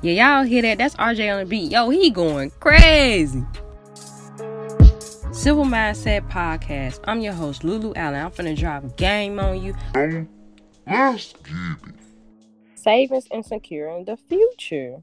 Yeah, 0.00 0.36
y'all 0.36 0.44
hear 0.44 0.62
that? 0.62 0.78
That's 0.78 0.94
RJ 0.94 1.32
on 1.32 1.40
the 1.40 1.46
beat. 1.46 1.72
Yo, 1.72 1.90
he 1.90 2.10
going 2.10 2.50
crazy. 2.60 3.44
Civil 5.32 5.64
Mindset 5.64 6.28
Podcast. 6.30 7.00
I'm 7.04 7.20
your 7.20 7.32
host, 7.32 7.64
Lulu 7.64 7.94
Allen. 7.96 8.24
I'm 8.24 8.30
finna 8.30 8.56
drop 8.56 8.84
a 8.84 8.88
game 8.90 9.40
on 9.40 9.60
you. 9.60 9.74
Let's 10.86 11.32
get 11.32 11.54
it. 11.88 11.94
Savings 12.76 13.26
and 13.32 13.44
securing 13.44 14.04
the 14.04 14.16
future. 14.16 15.02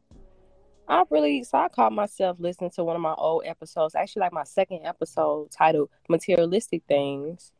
I 0.88 1.04
really 1.10 1.44
so 1.44 1.58
I 1.58 1.68
caught 1.68 1.92
myself 1.92 2.38
listening 2.40 2.72
to 2.72 2.86
one 2.86 2.96
of 2.96 3.02
my 3.02 3.16
old 3.16 3.44
episodes, 3.46 3.96
actually 3.96 4.22
like 4.22 4.32
my 4.32 4.46
second 4.46 4.86
episode 4.86 5.52
titled 5.52 5.90
Materialistic 6.08 6.84
Things. 6.88 7.52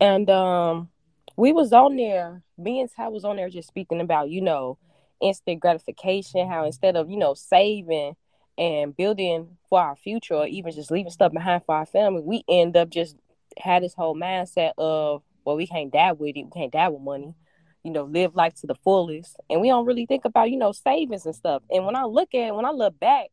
And 0.00 0.30
um 0.30 0.88
we 1.36 1.52
was 1.52 1.74
on 1.74 1.96
there, 1.96 2.42
me 2.56 2.80
and 2.80 2.90
Ty 2.90 3.08
was 3.08 3.24
on 3.26 3.36
there 3.36 3.50
just 3.50 3.68
speaking 3.68 4.00
about, 4.00 4.30
you 4.30 4.40
know, 4.40 4.78
instant 5.24 5.60
gratification, 5.60 6.48
how 6.48 6.66
instead 6.66 6.96
of, 6.96 7.10
you 7.10 7.16
know, 7.16 7.34
saving 7.34 8.14
and 8.56 8.96
building 8.96 9.56
for 9.68 9.80
our 9.80 9.96
future 9.96 10.34
or 10.34 10.46
even 10.46 10.72
just 10.72 10.90
leaving 10.90 11.10
stuff 11.10 11.32
behind 11.32 11.62
for 11.64 11.74
our 11.74 11.86
family, 11.86 12.22
we 12.22 12.44
end 12.48 12.76
up 12.76 12.90
just 12.90 13.16
had 13.58 13.82
this 13.82 13.94
whole 13.94 14.14
mindset 14.14 14.72
of, 14.78 15.22
well, 15.44 15.56
we 15.56 15.66
can't 15.66 15.92
die 15.92 16.12
with 16.12 16.36
it, 16.36 16.44
we 16.44 16.50
can't 16.50 16.72
die 16.72 16.88
with 16.88 17.02
money, 17.02 17.34
you 17.82 17.90
know, 17.90 18.04
live 18.04 18.34
life 18.34 18.54
to 18.54 18.66
the 18.66 18.74
fullest. 18.76 19.36
And 19.50 19.60
we 19.60 19.68
don't 19.68 19.86
really 19.86 20.06
think 20.06 20.24
about, 20.24 20.50
you 20.50 20.56
know, 20.56 20.72
savings 20.72 21.26
and 21.26 21.34
stuff. 21.34 21.62
And 21.70 21.84
when 21.84 21.96
I 21.96 22.04
look 22.04 22.34
at 22.34 22.54
when 22.54 22.64
I 22.64 22.70
look 22.70 22.98
back, 23.00 23.28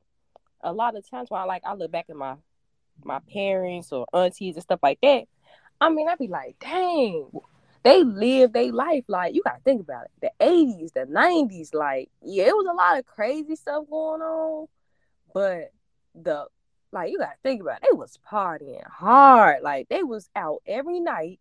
a 0.64 0.74
lot 0.74 0.96
of 0.96 1.10
times 1.10 1.30
when 1.30 1.42
I 1.42 1.46
like 1.46 1.64
I 1.66 1.74
look 1.74 1.92
back 1.92 2.06
at 2.10 2.16
my 2.16 2.36
my 3.04 3.20
parents 3.34 3.92
or 3.92 4.06
aunties 4.14 4.56
and 4.56 4.64
stuff 4.64 4.80
like 4.84 5.00
that, 5.02 5.26
I 5.80 5.90
mean, 5.90 6.08
I'd 6.08 6.20
be 6.20 6.28
like, 6.28 6.58
dang, 6.60 7.30
they 7.84 8.04
live 8.04 8.54
their 8.54 8.72
life 8.72 9.04
like 9.08 9.34
you 9.34 9.42
gotta 9.44 9.62
think 9.64 9.82
about 9.82 10.06
it. 10.06 10.12
The 10.22 10.46
80s, 10.46 10.94
the 10.94 11.06
90s, 11.12 11.74
like, 11.74 12.10
yeah, 12.22 12.46
it 12.46 12.56
was 12.56 12.68
a 12.70 12.76
lot 12.76 13.00
of 13.00 13.06
crazy 13.06 13.56
stuff 13.56 13.86
going 13.90 14.22
on, 14.22 14.68
but 15.34 15.72
the 16.14 16.46
like 16.92 17.12
you 17.12 17.18
gotta 17.18 17.38
think 17.42 17.62
about 17.62 17.78
it, 17.78 17.88
they 17.90 17.96
was 17.96 18.20
partying 18.30 18.86
hard. 18.88 19.64
Like 19.64 19.90
they 19.90 20.04
was 20.04 20.30
out 20.36 20.62
every 20.68 21.00
night. 21.00 21.40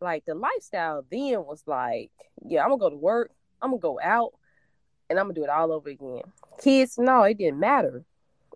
Like 0.00 0.24
the 0.26 0.34
lifestyle 0.34 1.04
then 1.10 1.44
was 1.44 1.62
like, 1.66 2.10
yeah, 2.44 2.62
I'm 2.62 2.70
gonna 2.70 2.80
go 2.80 2.90
to 2.90 2.96
work, 2.96 3.30
I'm 3.60 3.70
gonna 3.70 3.80
go 3.80 4.00
out, 4.02 4.32
and 5.08 5.18
I'm 5.18 5.26
gonna 5.26 5.34
do 5.34 5.44
it 5.44 5.50
all 5.50 5.72
over 5.72 5.88
again. 5.88 6.22
Kids, 6.60 6.98
no, 6.98 7.22
it 7.22 7.38
didn't 7.38 7.60
matter. 7.60 8.04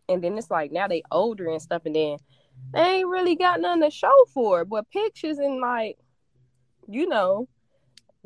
And 0.08 0.22
then 0.22 0.36
it's 0.36 0.50
like 0.50 0.72
now 0.72 0.88
they 0.88 1.02
older 1.10 1.48
and 1.48 1.62
stuff, 1.62 1.82
and 1.86 1.94
then 1.94 2.18
they 2.72 2.80
ain't 2.80 3.08
really 3.08 3.36
got 3.36 3.60
nothing 3.60 3.82
to 3.82 3.90
show 3.90 4.24
for 4.32 4.62
it, 4.62 4.68
but 4.68 4.90
pictures 4.90 5.38
and 5.38 5.60
like 5.60 5.98
you 6.88 7.08
know, 7.08 7.48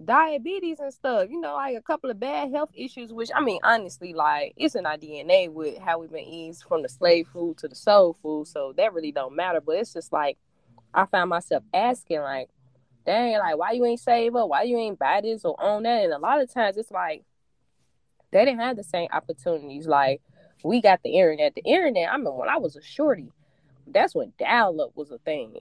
diabetes 0.05 0.81
and 0.81 0.93
stuff, 0.93 1.29
you 1.31 1.41
know, 1.41 1.55
like 1.55 1.77
a 1.77 1.83
couple 1.83 2.11
of 2.11 2.19
bad 2.19 2.51
health 2.51 2.71
issues, 2.75 3.13
which 3.13 3.31
I 3.35 3.41
mean, 3.41 3.61
honestly, 3.63 4.15
like 4.15 4.55
it's 4.57 4.75
in 4.75 4.87
our 4.87 4.97
DNA 4.97 5.51
with 5.51 5.79
how 5.79 5.99
we've 5.99 6.11
been 6.11 6.25
eased 6.25 6.65
from 6.65 6.83
the 6.83 6.89
slave 6.89 7.29
food 7.33 7.59
to 7.59 7.69
the 7.69 7.75
soul 7.75 8.17
food. 8.23 8.47
So 8.47 8.73
that 8.77 8.93
really 8.93 9.13
don't 9.13 9.37
matter. 9.37 9.61
But 9.61 9.77
it's 9.77 9.93
just 9.93 10.13
like 10.13 10.39
I 10.95 11.07
found 11.07 11.31
myself 11.31 11.63
asking, 11.73 12.21
like, 12.21 12.49
dang, 13.05 13.39
like 13.39 13.57
why 13.57 13.73
you 13.73 13.85
ain't 13.85 14.01
save 14.01 14.37
up? 14.37 14.49
Why 14.49 14.63
you 14.63 14.79
ain't 14.79 14.99
buy 14.99 15.21
this 15.23 15.45
or 15.45 15.61
own 15.63 15.83
that? 15.85 16.05
And 16.05 16.13
a 16.13 16.19
lot 16.19 16.41
of 16.41 16.53
times 16.53 16.77
it's 16.77 16.91
like 16.91 17.23
they 18.31 18.45
didn't 18.45 18.61
have 18.61 18.77
the 18.77 18.85
same 18.85 19.09
opportunities. 19.13 19.87
Like 19.87 20.23
we 20.65 20.81
got 20.81 21.03
the 21.03 21.11
internet. 21.11 21.55
The 21.55 21.63
internet, 21.63 22.13
I 22.13 22.17
mean, 22.17 22.35
when 22.35 22.49
I 22.49 22.59
was 22.59 22.77
a 22.77 22.83
shorty, 22.83 23.33
that's 23.87 24.15
when 24.15 24.33
dial 24.39 24.81
up 24.81 24.93
was 24.95 25.11
a 25.11 25.19
thing. 25.19 25.55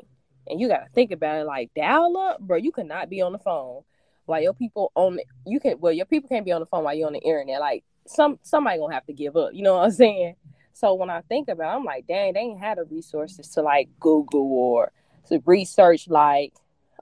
And 0.50 0.60
you 0.60 0.68
gotta 0.68 0.88
think 0.94 1.12
about 1.12 1.38
it 1.38 1.46
like 1.46 1.72
dial 1.76 2.18
up, 2.18 2.40
bro. 2.40 2.58
You 2.58 2.72
cannot 2.72 3.10
be 3.10 3.22
on 3.22 3.32
the 3.32 3.40
phone 3.40 3.84
while 4.26 4.42
your 4.42 4.54
people 4.54 4.92
on 4.96 5.16
the, 5.16 5.26
you 5.46 5.60
can 5.60 5.80
well 5.80 5.94
your 5.94 6.06
people 6.06 6.30
can't 6.30 6.46
be 6.46 6.52
on 6.52 6.62
the 6.62 6.68
phone 6.68 6.84
while 6.84 6.94
you're 6.94 7.08
on 7.08 7.14
the 7.14 7.20
internet. 7.20 7.60
Like 7.60 7.84
some 8.08 8.40
somebody 8.44 8.80
gonna 8.80 8.94
have 8.94 9.06
to 9.08 9.14
give 9.14 9.36
up. 9.36 9.54
You 9.54 9.64
know 9.64 9.76
what 9.76 9.86
I'm 9.86 9.92
saying? 9.92 10.36
So 10.74 10.94
when 10.94 11.10
I 11.10 11.22
think 11.22 11.50
about 11.50 11.74
it, 11.74 11.78
I'm 11.78 11.84
like, 11.84 12.08
dang, 12.08 12.34
they 12.34 12.40
ain't 12.40 12.60
had 12.60 12.78
the 12.78 12.86
resources 12.86 13.50
to 13.50 13.62
like 13.62 13.90
Google 14.00 14.52
or 14.52 14.92
to 15.28 15.42
research 15.46 16.08
like, 16.08 16.54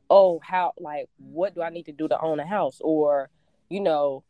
oh, 0.10 0.40
how 0.44 0.74
like 0.80 1.10
what 1.18 1.54
do 1.54 1.62
I 1.62 1.70
need 1.70 1.86
to 1.86 1.92
do 1.92 2.08
to 2.08 2.20
own 2.20 2.40
a 2.40 2.46
house? 2.46 2.80
Or, 2.82 3.30
you 3.70 3.80
know, 3.82 4.24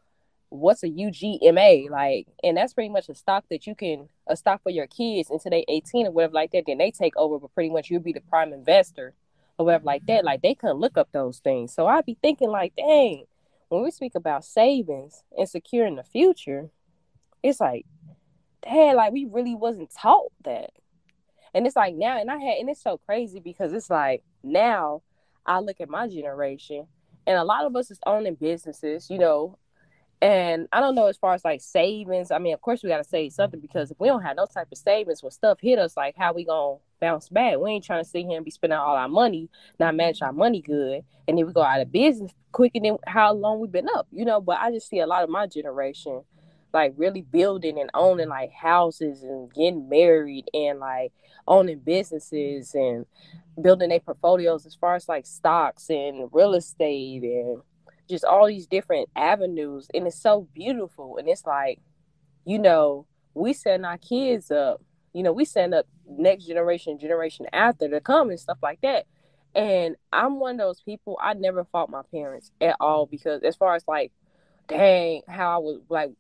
what's 0.49 0.83
a 0.83 0.87
UGMA 0.87 1.89
like, 1.89 2.27
and 2.43 2.57
that's 2.57 2.73
pretty 2.73 2.89
much 2.89 3.09
a 3.09 3.15
stock 3.15 3.45
that 3.49 3.67
you 3.67 3.75
can 3.75 4.09
a 4.27 4.35
stock 4.35 4.61
for 4.63 4.69
your 4.69 4.87
kids 4.87 5.29
until 5.29 5.51
they 5.51 5.65
18 5.67 6.07
or 6.07 6.11
whatever 6.11 6.33
like 6.33 6.51
that. 6.51 6.63
Then 6.67 6.77
they 6.77 6.91
take 6.91 7.15
over, 7.17 7.39
but 7.39 7.53
pretty 7.53 7.69
much 7.69 7.89
you'll 7.89 8.01
be 8.01 8.13
the 8.13 8.21
prime 8.21 8.53
investor 8.53 9.13
or 9.57 9.65
whatever 9.65 9.85
like 9.85 10.05
that. 10.05 10.23
Like 10.23 10.41
they 10.41 10.55
couldn't 10.55 10.79
look 10.79 10.97
up 10.97 11.09
those 11.11 11.39
things, 11.39 11.73
so 11.73 11.87
I'd 11.87 12.05
be 12.05 12.17
thinking 12.21 12.49
like, 12.49 12.73
dang, 12.75 13.25
when 13.69 13.83
we 13.83 13.91
speak 13.91 14.15
about 14.15 14.45
savings 14.45 15.23
and 15.37 15.49
securing 15.49 15.95
the 15.95 16.03
future, 16.03 16.69
it's 17.43 17.59
like, 17.59 17.85
dang, 18.63 18.95
like 18.95 19.11
we 19.11 19.25
really 19.25 19.55
wasn't 19.55 19.93
taught 19.93 20.31
that. 20.45 20.71
And 21.53 21.65
it's 21.65 21.75
like 21.75 21.95
now, 21.95 22.19
and 22.19 22.29
I 22.29 22.37
had, 22.37 22.57
and 22.59 22.69
it's 22.69 22.81
so 22.81 22.97
crazy 22.97 23.39
because 23.39 23.73
it's 23.73 23.89
like 23.89 24.23
now 24.43 25.01
I 25.45 25.59
look 25.59 25.81
at 25.81 25.89
my 25.89 26.07
generation, 26.07 26.87
and 27.25 27.37
a 27.37 27.43
lot 27.43 27.65
of 27.65 27.75
us 27.75 27.91
is 27.91 27.99
owning 28.05 28.35
businesses, 28.35 29.09
you 29.09 29.17
know, 29.17 29.57
and 30.21 30.67
I 30.71 30.79
don't 30.79 30.95
know 30.95 31.05
as 31.05 31.17
far 31.17 31.33
as 31.33 31.45
like 31.45 31.61
savings. 31.61 32.31
I 32.31 32.39
mean, 32.39 32.53
of 32.53 32.61
course 32.61 32.81
we 32.83 32.89
gotta 32.89 33.03
save 33.03 33.33
something 33.33 33.59
because 33.59 33.91
if 33.91 33.99
we 33.99 34.07
don't 34.07 34.23
have 34.23 34.35
no 34.35 34.45
type 34.45 34.67
of 34.71 34.77
savings 34.77 35.21
when 35.21 35.31
stuff 35.31 35.59
hit 35.61 35.77
us, 35.77 35.95
like 35.95 36.15
how 36.17 36.33
we 36.33 36.45
gonna 36.45 36.77
bounce 36.99 37.29
back? 37.29 37.57
We 37.57 37.71
ain't 37.71 37.83
trying 37.83 38.03
to 38.03 38.09
sit 38.09 38.25
here 38.25 38.37
and 38.37 38.45
be 38.45 38.51
spending 38.51 38.79
all 38.79 38.95
our 38.95 39.09
money, 39.09 39.49
not 39.79 39.95
manage 39.95 40.21
our 40.21 40.33
money 40.33 40.61
good, 40.61 41.03
and 41.27 41.37
then 41.37 41.45
we 41.45 41.53
go 41.53 41.61
out 41.61 41.81
of 41.81 41.91
business 41.91 42.31
quicker 42.51 42.79
than 42.79 42.97
how 43.05 43.33
long 43.33 43.59
we've 43.59 43.71
been 43.71 43.89
up, 43.95 44.07
you 44.11 44.25
know. 44.25 44.41
But 44.41 44.59
I 44.59 44.71
just 44.71 44.89
see 44.89 44.99
a 44.99 45.07
lot 45.07 45.23
of 45.23 45.29
my 45.29 45.45
generation 45.45 46.23
like 46.73 46.93
really 46.97 47.21
building 47.21 47.79
and 47.79 47.89
owning 47.93 48.29
like 48.29 48.51
houses 48.51 49.23
and 49.23 49.53
getting 49.53 49.87
married 49.87 50.45
and 50.53 50.79
like 50.79 51.11
owning 51.47 51.79
businesses 51.79 52.73
and 52.73 53.05
building 53.61 53.89
their 53.89 53.99
portfolios 53.99 54.65
as 54.65 54.75
far 54.75 54.95
as 54.95 55.07
like 55.07 55.25
stocks 55.25 55.89
and 55.89 56.29
real 56.31 56.53
estate 56.53 57.23
and 57.23 57.61
just 58.09 58.23
all 58.23 58.47
these 58.47 58.67
different 58.67 59.09
avenues 59.15 59.87
and 59.93 60.07
it's 60.07 60.21
so 60.21 60.47
beautiful 60.53 61.17
and 61.17 61.27
it's 61.27 61.45
like 61.45 61.79
you 62.45 62.59
know 62.59 63.05
we 63.33 63.53
setting 63.53 63.85
our 63.85 63.97
kids 63.97 64.51
up 64.51 64.81
you 65.13 65.23
know 65.23 65.33
we 65.33 65.45
setting 65.45 65.73
up 65.73 65.85
next 66.07 66.45
generation 66.45 66.97
generation 66.99 67.45
after 67.53 67.89
to 67.89 67.99
come 67.99 68.29
and 68.29 68.39
stuff 68.39 68.57
like 68.61 68.79
that. 68.81 69.05
And 69.55 69.95
i'm 70.13 70.39
one 70.39 70.55
of 70.55 70.59
those 70.59 70.81
people 70.81 71.17
i 71.21 71.33
never 71.33 71.63
fought 71.65 71.89
my 71.89 72.03
parents 72.11 72.51
at 72.61 72.75
all 72.79 73.05
because 73.05 73.41
as 73.43 73.55
far 73.55 73.75
as 73.75 73.83
like 73.87 74.11
dang 74.67 75.21
how 75.27 75.55
i 75.55 75.57
was 75.57 75.81
like 75.89 76.11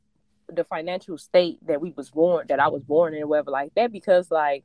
the 0.49 0.63
financial 0.63 1.17
state 1.17 1.59
that 1.67 1.81
we 1.81 1.91
was 1.91 2.09
born 2.09 2.47
that 2.47 2.59
i 2.59 2.67
was 2.69 2.81
born 2.83 3.13
in 3.13 3.27
whatever 3.27 3.51
like 3.51 3.73
that 3.75 3.91
because 3.91 4.31
like 4.31 4.63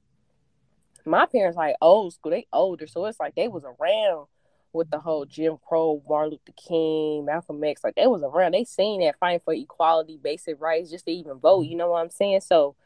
my 1.05 1.27
parents 1.27 1.56
like 1.56 1.75
old 1.81 2.15
school 2.15 2.31
they 2.31 2.47
older 2.53 2.87
so 2.87 3.05
it's 3.06 3.19
like 3.19 3.34
they 3.34 3.49
was 3.49 3.65
around 3.65 4.27
with 4.72 4.91
the 4.91 4.99
whole 4.99 5.25
Jim 5.25 5.56
Crow, 5.66 6.03
Martin 6.09 6.33
Luther 6.33 6.53
King, 6.56 7.25
Malcolm 7.25 7.62
X, 7.62 7.84
like 7.84 7.94
they 7.94 8.06
was 8.06 8.22
around. 8.22 8.53
They 8.53 8.65
seen 8.65 9.00
that 9.00 9.19
fighting 9.19 9.41
for 9.44 9.55
equality, 9.55 10.19
basic 10.22 10.60
rights, 10.60 10.91
just 10.91 11.06
to 11.06 11.12
even 11.12 11.38
vote. 11.38 11.66
You 11.66 11.77
know 11.77 11.91
what 11.91 12.03
I'm 12.03 12.10
saying? 12.10 12.41
So 12.41 12.77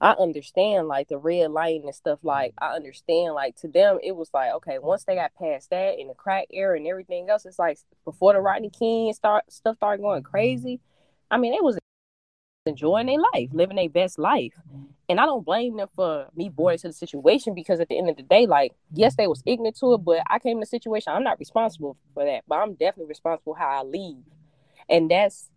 I 0.00 0.12
understand 0.12 0.88
like 0.88 1.08
the 1.08 1.18
red 1.18 1.50
light 1.50 1.82
and 1.82 1.94
stuff. 1.94 2.20
Like 2.22 2.54
I 2.58 2.68
understand 2.74 3.34
like 3.34 3.56
to 3.56 3.68
them 3.68 3.98
it 4.02 4.16
was 4.16 4.30
like 4.32 4.52
okay 4.54 4.78
once 4.78 5.04
they 5.04 5.14
got 5.14 5.34
past 5.34 5.70
that 5.70 5.98
and 5.98 6.08
the 6.08 6.14
crack 6.14 6.46
era 6.50 6.76
and 6.76 6.86
everything 6.86 7.28
else, 7.28 7.44
it's 7.44 7.58
like 7.58 7.78
before 8.04 8.32
the 8.32 8.40
Rodney 8.40 8.70
King 8.70 9.12
start 9.12 9.44
stuff 9.52 9.76
started 9.76 10.02
going 10.02 10.22
crazy. 10.22 10.80
I 11.30 11.36
mean 11.36 11.52
it 11.52 11.62
was 11.62 11.78
enjoying 12.66 13.06
their 13.06 13.18
life, 13.34 13.50
living 13.52 13.76
their 13.76 13.90
best 13.90 14.18
life. 14.18 14.54
And 15.10 15.18
I 15.18 15.26
don't 15.26 15.44
blame 15.44 15.76
them 15.76 15.88
for 15.96 16.28
me 16.36 16.48
born 16.48 16.74
into 16.74 16.86
the 16.86 16.92
situation 16.92 17.52
because 17.52 17.80
at 17.80 17.88
the 17.88 17.98
end 17.98 18.08
of 18.08 18.16
the 18.16 18.22
day, 18.22 18.46
like, 18.46 18.74
yes, 18.92 19.16
they 19.16 19.26
was 19.26 19.42
ignorant 19.44 19.76
to 19.80 19.94
it, 19.94 19.98
but 19.98 20.22
I 20.28 20.38
came 20.38 20.58
in 20.58 20.60
the 20.60 20.66
situation. 20.66 21.12
I'm 21.12 21.24
not 21.24 21.40
responsible 21.40 21.96
for 22.14 22.24
that, 22.24 22.44
but 22.46 22.60
I'm 22.60 22.74
definitely 22.74 23.08
responsible 23.08 23.54
how 23.54 23.66
I 23.66 23.82
leave. 23.82 24.22
And 24.88 25.10
that's 25.10 25.50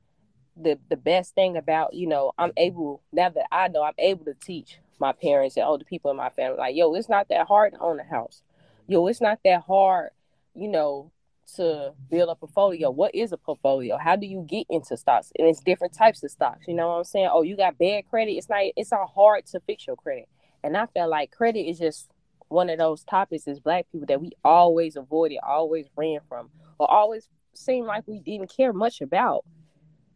the 0.57 0.79
the 0.89 0.97
best 0.97 1.35
thing 1.35 1.55
about, 1.55 1.93
you 1.93 2.07
know, 2.07 2.31
I'm 2.39 2.51
able 2.57 3.03
now 3.11 3.29
that 3.29 3.45
I 3.51 3.67
know 3.67 3.83
I'm 3.83 3.93
able 3.99 4.25
to 4.25 4.33
teach 4.33 4.79
my 4.97 5.11
parents 5.11 5.55
and 5.55 5.67
older 5.67 5.85
people 5.85 6.09
in 6.09 6.17
my 6.17 6.29
family, 6.29 6.57
like, 6.57 6.75
yo, 6.75 6.91
it's 6.95 7.07
not 7.07 7.29
that 7.29 7.45
hard 7.45 7.73
to 7.73 7.79
own 7.79 7.99
a 7.99 8.03
house. 8.03 8.41
Yo, 8.87 9.05
it's 9.05 9.21
not 9.21 9.37
that 9.45 9.61
hard, 9.61 10.09
you 10.55 10.67
know, 10.67 11.11
to 11.55 11.93
build 12.09 12.29
a 12.29 12.35
portfolio. 12.35 12.89
What 12.89 13.13
is 13.13 13.31
a 13.31 13.37
portfolio? 13.37 13.97
How 13.97 14.15
do 14.15 14.25
you 14.25 14.45
get 14.47 14.65
into 14.69 14.97
stocks? 14.97 15.31
And 15.37 15.47
it's 15.47 15.59
different 15.61 15.93
types 15.93 16.23
of 16.23 16.31
stocks. 16.31 16.67
You 16.67 16.73
know 16.73 16.87
what 16.87 16.95
I'm 16.95 17.03
saying? 17.03 17.29
Oh, 17.31 17.41
you 17.41 17.55
got 17.55 17.77
bad 17.77 18.09
credit. 18.09 18.33
It's 18.33 18.49
not 18.49 18.61
it's 18.75 18.91
not 18.91 19.09
hard 19.13 19.45
to 19.47 19.59
fix 19.61 19.87
your 19.87 19.95
credit. 19.95 20.27
And 20.63 20.77
I 20.77 20.85
feel 20.87 21.09
like 21.09 21.31
credit 21.31 21.67
is 21.67 21.79
just 21.79 22.09
one 22.47 22.69
of 22.69 22.77
those 22.77 23.03
topics 23.03 23.47
as 23.47 23.59
black 23.59 23.85
people 23.91 24.07
that 24.07 24.21
we 24.21 24.31
always 24.43 24.95
avoided, 24.95 25.39
always 25.45 25.87
ran 25.95 26.19
from, 26.29 26.49
or 26.79 26.89
always 26.89 27.27
seemed 27.53 27.87
like 27.87 28.07
we 28.07 28.19
didn't 28.19 28.55
care 28.55 28.73
much 28.73 29.01
about. 29.01 29.43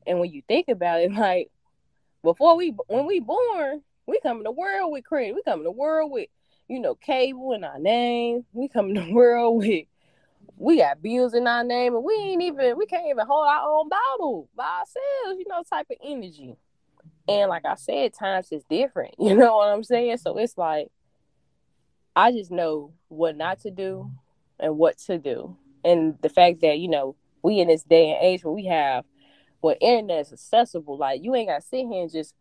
And 0.05 0.19
when 0.19 0.31
you 0.31 0.41
think 0.47 0.67
about 0.69 1.01
it, 1.01 1.11
like 1.13 1.49
before 2.23 2.55
we 2.55 2.75
when 2.87 3.05
we 3.05 3.19
born, 3.19 3.81
we 4.05 4.19
come 4.21 4.37
in 4.37 4.43
the 4.43 4.51
world 4.51 4.91
with 4.91 5.05
credit. 5.05 5.35
We 5.35 5.43
come 5.43 5.59
in 5.59 5.65
the 5.65 5.71
world 5.71 6.11
with, 6.11 6.29
you 6.67 6.79
know, 6.79 6.95
cable 6.95 7.53
in 7.53 7.63
our 7.63 7.79
name. 7.79 8.45
We 8.53 8.69
come 8.69 8.89
in 8.89 9.07
the 9.07 9.13
world 9.13 9.57
with 9.57 9.85
we 10.57 10.77
got 10.77 11.01
bills 11.01 11.33
in 11.33 11.47
our 11.47 11.63
name 11.63 11.95
and 11.95 12.03
we 12.03 12.13
ain't 12.15 12.41
even 12.41 12.77
we 12.77 12.85
can't 12.87 13.07
even 13.07 13.25
hold 13.25 13.47
our 13.47 13.69
own 13.69 13.89
bottle 13.89 14.49
by 14.55 14.63
ourselves, 14.63 15.39
you 15.39 15.45
know, 15.47 15.63
type 15.69 15.87
of 15.89 15.97
energy. 16.03 16.57
And 17.27 17.49
like 17.49 17.65
I 17.65 17.75
said, 17.75 18.13
times 18.13 18.51
is 18.51 18.63
different. 18.69 19.15
You 19.19 19.35
know 19.35 19.57
what 19.57 19.69
I'm 19.69 19.83
saying? 19.83 20.17
So 20.17 20.37
it's 20.37 20.57
like 20.57 20.87
I 22.15 22.31
just 22.31 22.49
know 22.49 22.93
what 23.09 23.37
not 23.37 23.59
to 23.61 23.71
do 23.71 24.11
and 24.59 24.77
what 24.77 24.97
to 24.99 25.19
do. 25.19 25.55
And 25.85 26.15
the 26.21 26.29
fact 26.29 26.61
that, 26.61 26.79
you 26.79 26.87
know, 26.87 27.15
we 27.43 27.59
in 27.59 27.67
this 27.67 27.83
day 27.83 28.11
and 28.11 28.23
age 28.23 28.43
where 28.43 28.53
we 28.53 28.65
have 28.65 29.05
what 29.61 29.77
internet 29.79 30.21
is 30.21 30.33
accessible, 30.33 30.97
like 30.97 31.23
you 31.23 31.35
ain't 31.35 31.49
gotta 31.49 31.61
sit 31.61 31.85
here 31.85 32.01
and 32.01 32.11
just 32.11 32.33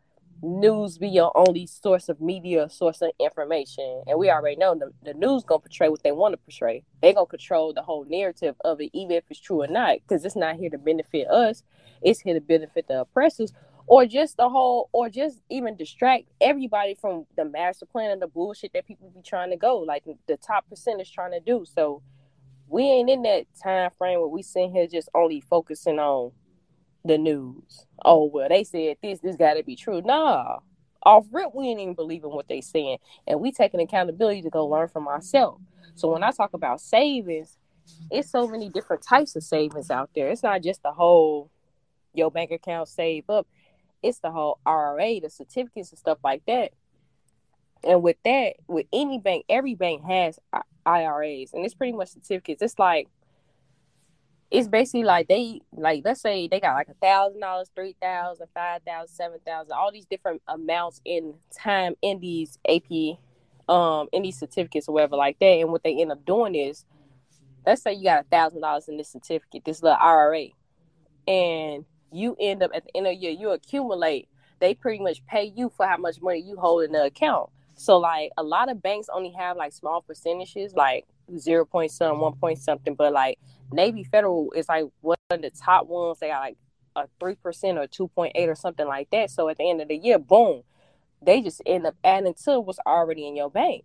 news 0.42 0.98
be 0.98 1.08
your 1.08 1.32
only 1.36 1.66
source 1.66 2.08
of 2.08 2.20
media, 2.20 2.68
source 2.68 3.02
of 3.02 3.10
information. 3.18 4.02
And 4.06 4.18
we 4.18 4.30
already 4.30 4.56
know 4.56 4.74
the, 4.74 4.92
the 5.02 5.14
news 5.14 5.44
gonna 5.44 5.60
portray 5.60 5.88
what 5.88 6.02
they 6.02 6.12
want 6.12 6.32
to 6.34 6.38
portray. 6.38 6.84
They 7.02 7.12
gonna 7.12 7.26
control 7.26 7.72
the 7.72 7.82
whole 7.82 8.04
narrative 8.04 8.56
of 8.64 8.80
it, 8.80 8.90
even 8.92 9.12
if 9.12 9.24
it's 9.30 9.40
true 9.40 9.62
or 9.62 9.66
not, 9.66 9.98
because 10.06 10.24
it's 10.24 10.36
not 10.36 10.56
here 10.56 10.70
to 10.70 10.78
benefit 10.78 11.28
us. 11.28 11.62
It's 12.02 12.20
here 12.20 12.34
to 12.34 12.40
benefit 12.40 12.88
the 12.88 13.00
oppressors, 13.00 13.52
or 13.86 14.06
just 14.06 14.36
the 14.36 14.48
whole, 14.48 14.90
or 14.92 15.08
just 15.08 15.40
even 15.48 15.76
distract 15.76 16.24
everybody 16.40 16.94
from 16.94 17.26
the 17.36 17.44
master 17.44 17.86
plan 17.86 18.10
and 18.10 18.20
the 18.20 18.26
bullshit 18.26 18.72
that 18.74 18.86
people 18.86 19.10
be 19.10 19.22
trying 19.22 19.50
to 19.50 19.56
go, 19.56 19.78
like 19.78 20.04
the 20.26 20.36
top 20.36 20.68
percent 20.68 21.00
is 21.00 21.10
trying 21.10 21.32
to 21.32 21.40
do. 21.40 21.64
So 21.64 22.02
we 22.68 22.82
ain't 22.84 23.10
in 23.10 23.22
that 23.22 23.46
time 23.62 23.90
frame 23.96 24.18
where 24.18 24.28
we 24.28 24.42
sitting 24.42 24.72
here 24.72 24.86
just 24.86 25.08
only 25.14 25.40
focusing 25.40 25.98
on 25.98 26.32
the 27.06 27.18
news. 27.18 27.86
Oh 28.04 28.24
well, 28.26 28.48
they 28.48 28.64
said 28.64 28.96
this. 29.02 29.20
This 29.20 29.36
got 29.36 29.54
to 29.54 29.64
be 29.64 29.76
true. 29.76 30.02
Nah, 30.02 30.58
off 31.02 31.26
rip, 31.32 31.54
we 31.54 31.68
ain't 31.68 31.80
even 31.80 31.94
believing 31.94 32.30
what 32.30 32.48
they 32.48 32.60
saying, 32.60 32.98
and 33.26 33.40
we 33.40 33.52
taking 33.52 33.80
accountability 33.80 34.42
to 34.42 34.50
go 34.50 34.66
learn 34.66 34.88
from 34.88 35.08
ourselves. 35.08 35.62
So 35.94 36.12
when 36.12 36.22
I 36.22 36.30
talk 36.30 36.52
about 36.52 36.80
savings, 36.80 37.56
it's 38.10 38.30
so 38.30 38.46
many 38.48 38.68
different 38.68 39.02
types 39.02 39.36
of 39.36 39.42
savings 39.42 39.90
out 39.90 40.10
there. 40.14 40.28
It's 40.28 40.42
not 40.42 40.62
just 40.62 40.82
the 40.82 40.92
whole 40.92 41.50
your 42.12 42.30
bank 42.30 42.50
account 42.50 42.88
save 42.88 43.28
up. 43.30 43.46
It's 44.02 44.18
the 44.18 44.30
whole 44.30 44.58
IRA, 44.66 45.20
the 45.20 45.30
certificates 45.30 45.90
and 45.90 45.98
stuff 45.98 46.18
like 46.22 46.42
that. 46.46 46.72
And 47.84 48.02
with 48.02 48.16
that, 48.24 48.54
with 48.66 48.86
any 48.92 49.18
bank, 49.18 49.44
every 49.48 49.74
bank 49.74 50.02
has 50.04 50.38
IRAs, 50.84 51.52
and 51.52 51.64
it's 51.64 51.74
pretty 51.74 51.92
much 51.92 52.08
certificates. 52.08 52.62
It's 52.62 52.78
like 52.78 53.08
it's 54.50 54.68
basically 54.68 55.04
like 55.04 55.28
they 55.28 55.60
like 55.72 56.02
let's 56.04 56.20
say 56.20 56.46
they 56.46 56.60
got 56.60 56.74
like 56.74 56.88
a 56.88 56.94
thousand 56.94 57.40
dollars, 57.40 57.70
three 57.74 57.96
thousand, 58.00 58.46
five 58.54 58.82
thousand, 58.86 59.14
seven 59.14 59.38
thousand, 59.44 59.72
all 59.72 59.90
these 59.92 60.06
different 60.06 60.40
amounts 60.48 61.00
in 61.04 61.34
time 61.56 61.94
in 62.02 62.20
these 62.20 62.58
AP 62.68 63.18
um 63.68 64.06
in 64.12 64.22
these 64.22 64.38
certificates 64.38 64.88
or 64.88 64.92
whatever 64.94 65.16
like 65.16 65.38
that. 65.40 65.46
And 65.46 65.70
what 65.70 65.82
they 65.82 66.00
end 66.00 66.12
up 66.12 66.24
doing 66.24 66.54
is 66.54 66.84
let's 67.66 67.82
say 67.82 67.92
you 67.92 68.04
got 68.04 68.24
a 68.24 68.28
thousand 68.28 68.60
dollars 68.60 68.88
in 68.88 68.96
this 68.96 69.10
certificate, 69.10 69.64
this 69.64 69.82
little 69.82 69.98
IRA, 70.00 70.46
and 71.26 71.84
you 72.12 72.36
end 72.38 72.62
up 72.62 72.70
at 72.74 72.84
the 72.84 72.96
end 72.96 73.06
of 73.08 73.12
the 73.14 73.16
year, 73.16 73.32
you 73.32 73.50
accumulate, 73.50 74.28
they 74.60 74.74
pretty 74.74 75.02
much 75.02 75.26
pay 75.26 75.52
you 75.56 75.72
for 75.76 75.86
how 75.86 75.96
much 75.96 76.20
money 76.22 76.38
you 76.40 76.56
hold 76.56 76.84
in 76.84 76.92
the 76.92 77.04
account. 77.04 77.50
So 77.74 77.98
like 77.98 78.30
a 78.38 78.42
lot 78.42 78.70
of 78.70 78.80
banks 78.80 79.08
only 79.12 79.32
have 79.32 79.56
like 79.56 79.72
small 79.72 80.00
percentages, 80.00 80.74
like 80.74 81.04
zero 81.36 81.64
point 81.64 81.90
some, 81.90 82.20
one 82.20 82.34
point 82.34 82.58
something, 82.58 82.94
but 82.94 83.12
like 83.12 83.38
Navy 83.72 84.04
Federal 84.04 84.52
is 84.52 84.68
like 84.68 84.84
one 85.00 85.16
of 85.30 85.42
the 85.42 85.50
top 85.50 85.86
ones. 85.86 86.18
They 86.18 86.28
got 86.28 86.40
like 86.40 86.56
a 86.94 87.06
three 87.20 87.34
percent 87.34 87.78
or 87.78 87.86
two 87.86 88.08
point 88.08 88.32
eight 88.34 88.48
or 88.48 88.54
something 88.54 88.86
like 88.86 89.10
that. 89.10 89.30
So 89.30 89.48
at 89.48 89.58
the 89.58 89.68
end 89.68 89.80
of 89.80 89.88
the 89.88 89.96
year, 89.96 90.18
boom, 90.18 90.62
they 91.22 91.40
just 91.40 91.62
end 91.66 91.86
up 91.86 91.94
adding 92.04 92.34
to 92.44 92.60
what's 92.60 92.78
already 92.86 93.26
in 93.26 93.36
your 93.36 93.50
bank. 93.50 93.84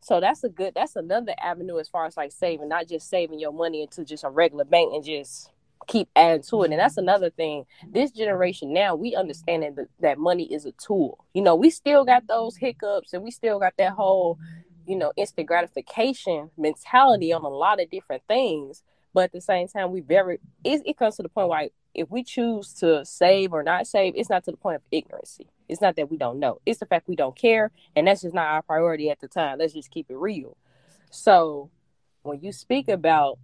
So 0.00 0.20
that's 0.20 0.44
a 0.44 0.48
good 0.48 0.74
that's 0.74 0.96
another 0.96 1.34
avenue 1.42 1.78
as 1.78 1.88
far 1.88 2.06
as 2.06 2.16
like 2.16 2.32
saving, 2.32 2.68
not 2.68 2.88
just 2.88 3.08
saving 3.08 3.40
your 3.40 3.52
money 3.52 3.82
into 3.82 4.04
just 4.04 4.24
a 4.24 4.30
regular 4.30 4.64
bank 4.64 4.92
and 4.94 5.04
just 5.04 5.50
keep 5.86 6.08
adding 6.14 6.42
to 6.42 6.62
it. 6.62 6.70
And 6.70 6.78
that's 6.78 6.96
another 6.96 7.30
thing. 7.30 7.64
This 7.90 8.12
generation 8.12 8.72
now, 8.72 8.94
we 8.94 9.16
understand 9.16 9.64
that, 9.76 9.88
that 10.00 10.18
money 10.18 10.52
is 10.52 10.66
a 10.66 10.72
tool. 10.72 11.24
You 11.34 11.42
know, 11.42 11.56
we 11.56 11.70
still 11.70 12.04
got 12.04 12.26
those 12.26 12.56
hiccups 12.56 13.12
and 13.12 13.22
we 13.22 13.30
still 13.30 13.58
got 13.58 13.74
that 13.78 13.92
whole, 13.92 14.38
you 14.86 14.96
know, 14.96 15.12
instant 15.16 15.48
gratification 15.48 16.50
mentality 16.56 17.32
on 17.32 17.42
a 17.42 17.48
lot 17.48 17.80
of 17.80 17.90
different 17.90 18.22
things. 18.28 18.82
But 19.18 19.24
at 19.24 19.32
the 19.32 19.40
same 19.40 19.66
time, 19.66 19.90
we 19.90 20.00
very 20.00 20.38
it, 20.62 20.80
it 20.86 20.96
comes 20.96 21.16
to 21.16 21.24
the 21.24 21.28
point 21.28 21.48
where 21.48 21.68
if 21.92 22.08
we 22.08 22.22
choose 22.22 22.72
to 22.74 23.04
save 23.04 23.52
or 23.52 23.64
not 23.64 23.88
save, 23.88 24.12
it's 24.14 24.30
not 24.30 24.44
to 24.44 24.52
the 24.52 24.56
point 24.56 24.76
of 24.76 24.82
ignorancy. 24.92 25.48
It's 25.68 25.80
not 25.80 25.96
that 25.96 26.08
we 26.08 26.16
don't 26.16 26.38
know. 26.38 26.60
It's 26.64 26.78
the 26.78 26.86
fact 26.86 27.08
we 27.08 27.16
don't 27.16 27.34
care, 27.34 27.72
and 27.96 28.06
that's 28.06 28.22
just 28.22 28.32
not 28.32 28.46
our 28.46 28.62
priority 28.62 29.10
at 29.10 29.18
the 29.18 29.26
time. 29.26 29.58
Let's 29.58 29.72
just 29.72 29.90
keep 29.90 30.08
it 30.08 30.16
real. 30.16 30.56
So 31.10 31.68
when 32.22 32.38
you 32.42 32.52
speak 32.52 32.86
about, 32.86 33.40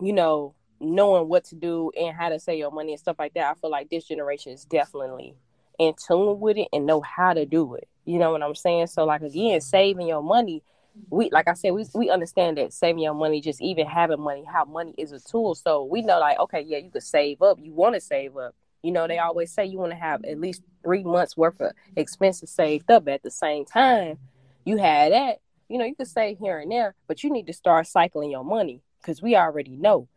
you 0.00 0.12
know, 0.12 0.56
knowing 0.80 1.28
what 1.28 1.44
to 1.44 1.54
do 1.54 1.92
and 1.96 2.16
how 2.16 2.30
to 2.30 2.40
save 2.40 2.58
your 2.58 2.72
money 2.72 2.90
and 2.90 2.98
stuff 2.98 3.20
like 3.20 3.34
that, 3.34 3.48
I 3.48 3.54
feel 3.60 3.70
like 3.70 3.88
this 3.88 4.08
generation 4.08 4.50
is 4.50 4.64
definitely 4.64 5.36
in 5.78 5.94
tune 5.94 6.40
with 6.40 6.56
it 6.56 6.66
and 6.72 6.86
know 6.86 7.02
how 7.02 7.34
to 7.34 7.46
do 7.46 7.76
it. 7.76 7.86
You 8.04 8.18
know 8.18 8.32
what 8.32 8.42
I'm 8.42 8.56
saying? 8.56 8.88
So 8.88 9.04
like 9.04 9.22
again, 9.22 9.60
saving 9.60 10.08
your 10.08 10.24
money 10.24 10.64
we 11.10 11.30
like 11.30 11.48
I 11.48 11.54
said, 11.54 11.70
we 11.70 11.84
we 11.94 12.10
understand 12.10 12.58
that 12.58 12.72
saving 12.72 13.02
your 13.02 13.14
money, 13.14 13.40
just 13.40 13.60
even 13.62 13.86
having 13.86 14.20
money, 14.20 14.44
how 14.44 14.64
money 14.64 14.94
is 14.98 15.12
a 15.12 15.20
tool. 15.20 15.54
So 15.54 15.84
we 15.84 16.02
know 16.02 16.18
like, 16.18 16.38
okay, 16.40 16.60
yeah, 16.60 16.78
you 16.78 16.90
could 16.90 17.02
save 17.02 17.42
up. 17.42 17.58
You 17.60 17.72
want 17.72 17.94
to 17.94 18.00
save 18.00 18.36
up. 18.36 18.54
You 18.82 18.92
know, 18.92 19.06
they 19.06 19.18
always 19.18 19.52
say 19.52 19.64
you 19.64 19.78
want 19.78 19.92
to 19.92 19.98
have 19.98 20.24
at 20.24 20.40
least 20.40 20.62
three 20.82 21.02
months 21.02 21.36
worth 21.36 21.60
of 21.60 21.72
expenses 21.96 22.50
saved 22.50 22.90
up. 22.90 23.08
At 23.08 23.22
the 23.22 23.30
same 23.30 23.64
time, 23.64 24.18
you 24.64 24.76
had 24.76 25.12
that. 25.12 25.38
You 25.68 25.78
know, 25.78 25.84
you 25.84 25.94
could 25.96 26.08
save 26.08 26.38
here 26.38 26.58
and 26.58 26.70
there, 26.70 26.94
but 27.08 27.24
you 27.24 27.30
need 27.30 27.46
to 27.48 27.52
start 27.52 27.86
cycling 27.88 28.30
your 28.30 28.44
money 28.44 28.82
because 29.00 29.20
we 29.20 29.36
already 29.36 29.76
know 29.76 30.08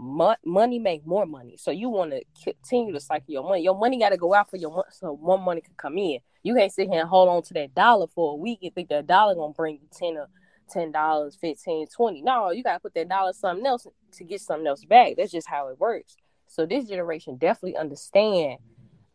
mo- 0.00 0.36
money 0.44 0.78
make 0.78 1.06
more 1.06 1.26
money. 1.26 1.56
So 1.56 1.70
you 1.70 1.88
want 1.88 2.12
to 2.12 2.22
continue 2.42 2.92
to 2.92 3.00
cycle 3.00 3.32
your 3.32 3.44
money. 3.44 3.62
Your 3.62 3.78
money 3.78 3.98
got 3.98 4.10
to 4.10 4.16
go 4.16 4.34
out 4.34 4.50
for 4.50 4.56
your 4.56 4.70
money 4.70 4.88
so 4.90 5.18
more 5.22 5.38
money 5.38 5.60
can 5.60 5.74
come 5.76 5.98
in. 5.98 6.18
You 6.42 6.54
can't 6.54 6.72
sit 6.72 6.88
here 6.88 7.00
and 7.00 7.08
hold 7.08 7.28
on 7.28 7.42
to 7.42 7.54
that 7.54 7.74
dollar 7.74 8.06
for 8.06 8.32
a 8.32 8.36
week 8.36 8.60
and 8.62 8.74
think 8.74 8.88
that 8.88 9.06
dollar 9.06 9.34
gonna 9.34 9.52
bring 9.52 9.74
you 9.74 9.88
ten 9.92 10.16
or 10.16 10.28
ten 10.70 10.90
dollars, 10.90 11.36
fifteen, 11.38 11.86
twenty. 11.86 12.22
No, 12.22 12.50
you 12.50 12.62
gotta 12.62 12.80
put 12.80 12.94
that 12.94 13.08
dollar 13.08 13.32
something 13.34 13.66
else 13.66 13.86
to 14.12 14.24
get 14.24 14.40
something 14.40 14.66
else 14.66 14.84
back. 14.84 15.14
That's 15.16 15.32
just 15.32 15.48
how 15.48 15.68
it 15.68 15.78
works. 15.78 16.16
So 16.46 16.64
this 16.64 16.86
generation 16.86 17.36
definitely 17.36 17.76
understand. 17.76 18.58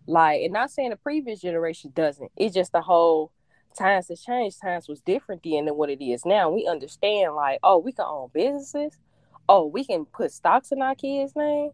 Like, 0.07 0.43
and 0.43 0.53
not 0.53 0.69
saying 0.69 0.91
the 0.91 0.97
previous 0.97 1.41
generation 1.41 1.91
doesn't. 1.95 2.31
It's 2.37 2.53
just 2.53 2.71
the 2.71 2.81
whole 2.81 3.31
times 3.75 4.09
has 4.09 4.21
changed. 4.21 4.61
Times 4.61 4.87
was 4.87 5.01
different 5.01 5.41
then 5.43 5.65
than 5.65 5.75
what 5.75 5.89
it 5.89 6.03
is 6.03 6.25
now. 6.25 6.51
We 6.51 6.67
understand 6.67 7.33
like, 7.33 7.59
oh, 7.63 7.79
we 7.79 7.91
can 7.91 8.05
own 8.07 8.29
businesses. 8.31 8.97
Oh, 9.47 9.65
we 9.65 9.85
can 9.85 10.05
put 10.05 10.31
stocks 10.31 10.71
in 10.71 10.81
our 10.81 10.95
kids' 10.95 11.35
name. 11.35 11.71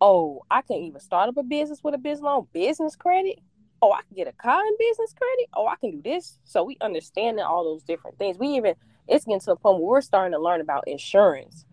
Oh, 0.00 0.42
I 0.50 0.62
can 0.62 0.78
even 0.78 1.00
start 1.00 1.28
up 1.28 1.36
a 1.36 1.42
business 1.42 1.80
with 1.82 1.94
a 1.94 1.98
business 1.98 2.24
loan, 2.24 2.48
business 2.52 2.96
credit 2.96 3.38
oh, 3.82 3.92
I 3.92 4.02
can 4.02 4.16
get 4.16 4.28
a 4.28 4.32
car 4.32 4.64
in 4.64 4.76
business 4.78 5.12
credit. 5.12 5.48
Oh, 5.54 5.66
I 5.66 5.74
can 5.76 5.90
do 5.90 6.02
this. 6.02 6.38
So 6.44 6.62
we 6.62 6.78
understanding 6.80 7.44
all 7.44 7.64
those 7.64 7.82
different 7.82 8.16
things. 8.16 8.38
We 8.38 8.48
even 8.48 8.76
it's 9.08 9.24
getting 9.24 9.40
to 9.40 9.52
a 9.52 9.56
point 9.56 9.80
where 9.80 9.90
we're 9.90 10.00
starting 10.00 10.32
to 10.32 10.38
learn 10.38 10.60
about 10.60 10.86
insurance. 10.86 11.66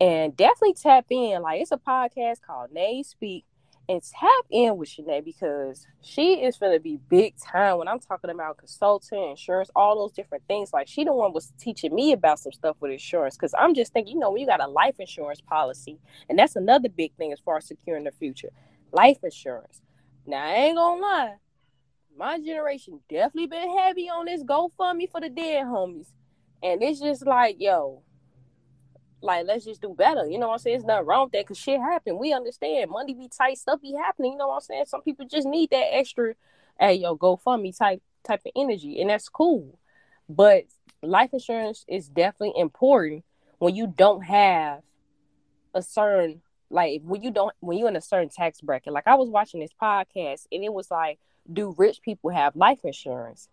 And 0.00 0.36
definitely 0.36 0.74
tap 0.74 1.06
in. 1.10 1.42
Like 1.42 1.60
it's 1.60 1.72
a 1.72 1.76
podcast 1.76 2.42
called 2.46 2.72
Nay 2.72 3.02
Speak. 3.02 3.44
And 3.92 4.02
tap 4.02 4.46
in 4.50 4.78
with 4.78 4.88
Shanae 4.88 5.22
because 5.22 5.86
she 6.00 6.44
is 6.44 6.56
gonna 6.56 6.80
be 6.80 6.98
big 7.10 7.34
time 7.38 7.76
when 7.76 7.88
I'm 7.88 8.00
talking 8.00 8.30
about 8.30 8.56
consulting, 8.56 9.22
insurance, 9.22 9.70
all 9.76 9.96
those 9.96 10.12
different 10.12 10.44
things. 10.48 10.72
Like 10.72 10.88
she 10.88 11.04
the 11.04 11.12
one 11.12 11.34
was 11.34 11.52
teaching 11.58 11.94
me 11.94 12.12
about 12.12 12.38
some 12.38 12.52
stuff 12.52 12.76
with 12.80 12.90
insurance. 12.90 13.36
Cause 13.36 13.54
I'm 13.58 13.74
just 13.74 13.92
thinking, 13.92 14.14
you 14.14 14.18
know, 14.18 14.30
when 14.30 14.40
you 14.40 14.46
got 14.46 14.62
a 14.62 14.66
life 14.66 14.98
insurance 14.98 15.42
policy, 15.42 15.98
and 16.30 16.38
that's 16.38 16.56
another 16.56 16.88
big 16.88 17.14
thing 17.16 17.34
as 17.34 17.40
far 17.40 17.58
as 17.58 17.66
securing 17.66 18.04
the 18.04 18.12
future. 18.12 18.48
Life 18.92 19.18
insurance 19.22 19.82
now 20.26 20.42
I 20.42 20.54
ain't 20.54 20.76
gonna 20.76 21.02
lie, 21.02 21.34
my 22.16 22.38
generation 22.38 23.00
definitely 23.10 23.48
been 23.48 23.76
heavy 23.76 24.08
on 24.08 24.26
this 24.26 24.42
GoFundMe 24.42 25.10
for 25.10 25.20
the 25.20 25.28
dead 25.28 25.66
homies, 25.66 26.08
and 26.62 26.82
it's 26.82 27.00
just 27.00 27.26
like, 27.26 27.56
yo, 27.58 28.02
like 29.22 29.46
let's 29.46 29.64
just 29.64 29.80
do 29.80 29.94
better. 29.94 30.26
You 30.28 30.38
know 30.38 30.48
what 30.48 30.54
I'm 30.54 30.58
saying? 30.60 30.76
It's 30.76 30.84
nothing 30.84 31.06
wrong 31.06 31.24
with 31.24 31.32
that 31.32 31.44
because 31.44 31.58
shit 31.58 31.80
happen. 31.80 32.18
We 32.18 32.32
understand 32.32 32.90
money 32.90 33.14
be 33.14 33.28
tight, 33.28 33.58
stuff 33.58 33.80
be 33.80 33.92
happening. 33.92 34.32
You 34.32 34.38
know 34.38 34.48
what 34.48 34.56
I'm 34.56 34.60
saying? 34.60 34.84
Some 34.86 35.02
people 35.02 35.26
just 35.26 35.46
need 35.46 35.70
that 35.70 35.94
extra, 35.94 36.34
hey 36.78 36.94
yo, 36.94 37.16
GoFundMe 37.16 37.76
type 37.76 38.02
type 38.24 38.42
of 38.44 38.52
energy, 38.56 39.00
and 39.00 39.10
that's 39.10 39.28
cool. 39.28 39.78
But 40.28 40.64
life 41.02 41.30
insurance 41.32 41.84
is 41.88 42.08
definitely 42.08 42.60
important 42.60 43.24
when 43.58 43.74
you 43.74 43.86
don't 43.86 44.22
have 44.22 44.82
a 45.74 45.82
certain 45.82 46.40
like 46.70 47.02
when 47.04 47.22
you 47.22 47.30
don't 47.30 47.54
when 47.60 47.78
you're 47.78 47.88
in 47.88 47.96
a 47.96 48.00
certain 48.00 48.28
tax 48.28 48.60
bracket 48.60 48.92
like 48.92 49.06
i 49.06 49.14
was 49.14 49.28
watching 49.28 49.60
this 49.60 49.72
podcast 49.80 50.46
and 50.50 50.64
it 50.64 50.72
was 50.72 50.90
like 50.90 51.18
do 51.52 51.74
rich 51.76 52.00
people 52.02 52.30
have 52.30 52.56
life 52.56 52.80
insurance 52.84 53.48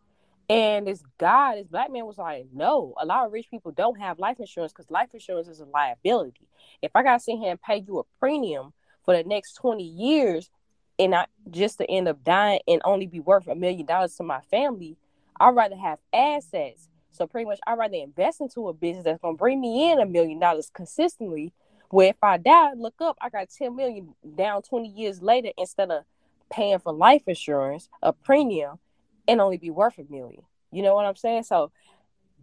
and 0.49 0.87
this 0.87 1.03
guy 1.17 1.55
this 1.55 1.67
black 1.67 1.91
man 1.91 2.05
was 2.05 2.17
like 2.17 2.47
no 2.51 2.93
a 2.99 3.05
lot 3.05 3.25
of 3.25 3.31
rich 3.31 3.49
people 3.49 3.71
don't 3.71 3.99
have 3.99 4.19
life 4.19 4.39
insurance 4.39 4.73
because 4.73 4.89
life 4.89 5.09
insurance 5.13 5.47
is 5.47 5.59
a 5.59 5.65
liability. 5.65 6.47
If 6.81 6.91
i 6.95 7.03
gotta 7.03 7.19
sit 7.19 7.37
here 7.37 7.51
and 7.51 7.61
pay 7.61 7.77
you 7.77 7.99
a 7.99 8.03
premium 8.19 8.73
for 9.05 9.15
the 9.15 9.23
next 9.23 9.53
20 9.53 9.83
years 9.83 10.49
and 10.97 11.15
i 11.15 11.25
just 11.49 11.77
to 11.77 11.89
end 11.89 12.07
up 12.07 12.23
dying 12.23 12.59
and 12.67 12.81
only 12.83 13.07
be 13.07 13.19
worth 13.19 13.47
a 13.47 13.55
million 13.55 13.85
dollars 13.85 14.15
to 14.15 14.23
my 14.23 14.41
family 14.51 14.97
i'd 15.39 15.55
rather 15.55 15.77
have 15.77 15.99
assets. 16.13 16.89
So 17.11 17.27
pretty 17.27 17.45
much 17.45 17.59
i'd 17.67 17.77
rather 17.77 17.95
invest 17.95 18.41
into 18.41 18.67
a 18.67 18.73
business 18.73 19.05
that's 19.05 19.21
gonna 19.21 19.37
bring 19.37 19.61
me 19.61 19.91
in 19.91 19.99
a 19.99 20.05
million 20.05 20.39
dollars 20.39 20.71
consistently 20.73 21.53
where 21.89 22.09
if 22.09 22.23
I 22.23 22.37
die, 22.37 22.73
look 22.73 22.95
up, 23.01 23.17
I 23.21 23.29
got 23.29 23.49
10 23.49 23.75
million 23.75 24.13
down 24.35 24.61
20 24.61 24.89
years 24.89 25.21
later 25.21 25.49
instead 25.57 25.91
of 25.91 26.03
paying 26.51 26.79
for 26.79 26.93
life 26.93 27.23
insurance, 27.27 27.89
a 28.01 28.13
premium, 28.13 28.79
and 29.29 29.39
only 29.39 29.57
be 29.57 29.69
worth 29.69 29.99
a 29.99 30.05
million. 30.09 30.41
You 30.71 30.81
know 30.81 30.95
what 30.95 31.05
I'm 31.05 31.15
saying? 31.15 31.43
So 31.43 31.71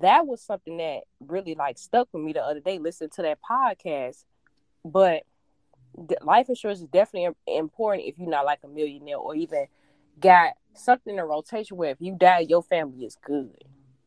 that 0.01 0.27
was 0.27 0.41
something 0.41 0.77
that 0.77 1.01
really 1.21 1.55
like 1.55 1.79
stuck 1.79 2.09
with 2.13 2.23
me 2.23 2.33
the 2.33 2.43
other 2.43 2.61
day, 2.61 2.79
listening 2.79 3.11
to 3.17 3.23
that 3.23 3.39
podcast. 3.49 4.25
But 4.85 5.25
life 6.23 6.49
insurance 6.49 6.81
is 6.81 6.87
definitely 6.87 7.35
important 7.47 8.07
if 8.07 8.19
you're 8.19 8.31
not 8.31 8.45
like 8.45 8.61
a 8.65 8.69
millionaire 8.69 9.17
or 9.17 9.35
even 9.35 9.67
got 10.21 10.53
something 10.75 11.17
in 11.17 11.25
rotation 11.25 11.77
where 11.77 11.91
if 11.91 12.01
you 12.01 12.17
die, 12.19 12.41
your 12.41 12.63
family 12.63 13.05
is 13.05 13.17
good. 13.21 13.65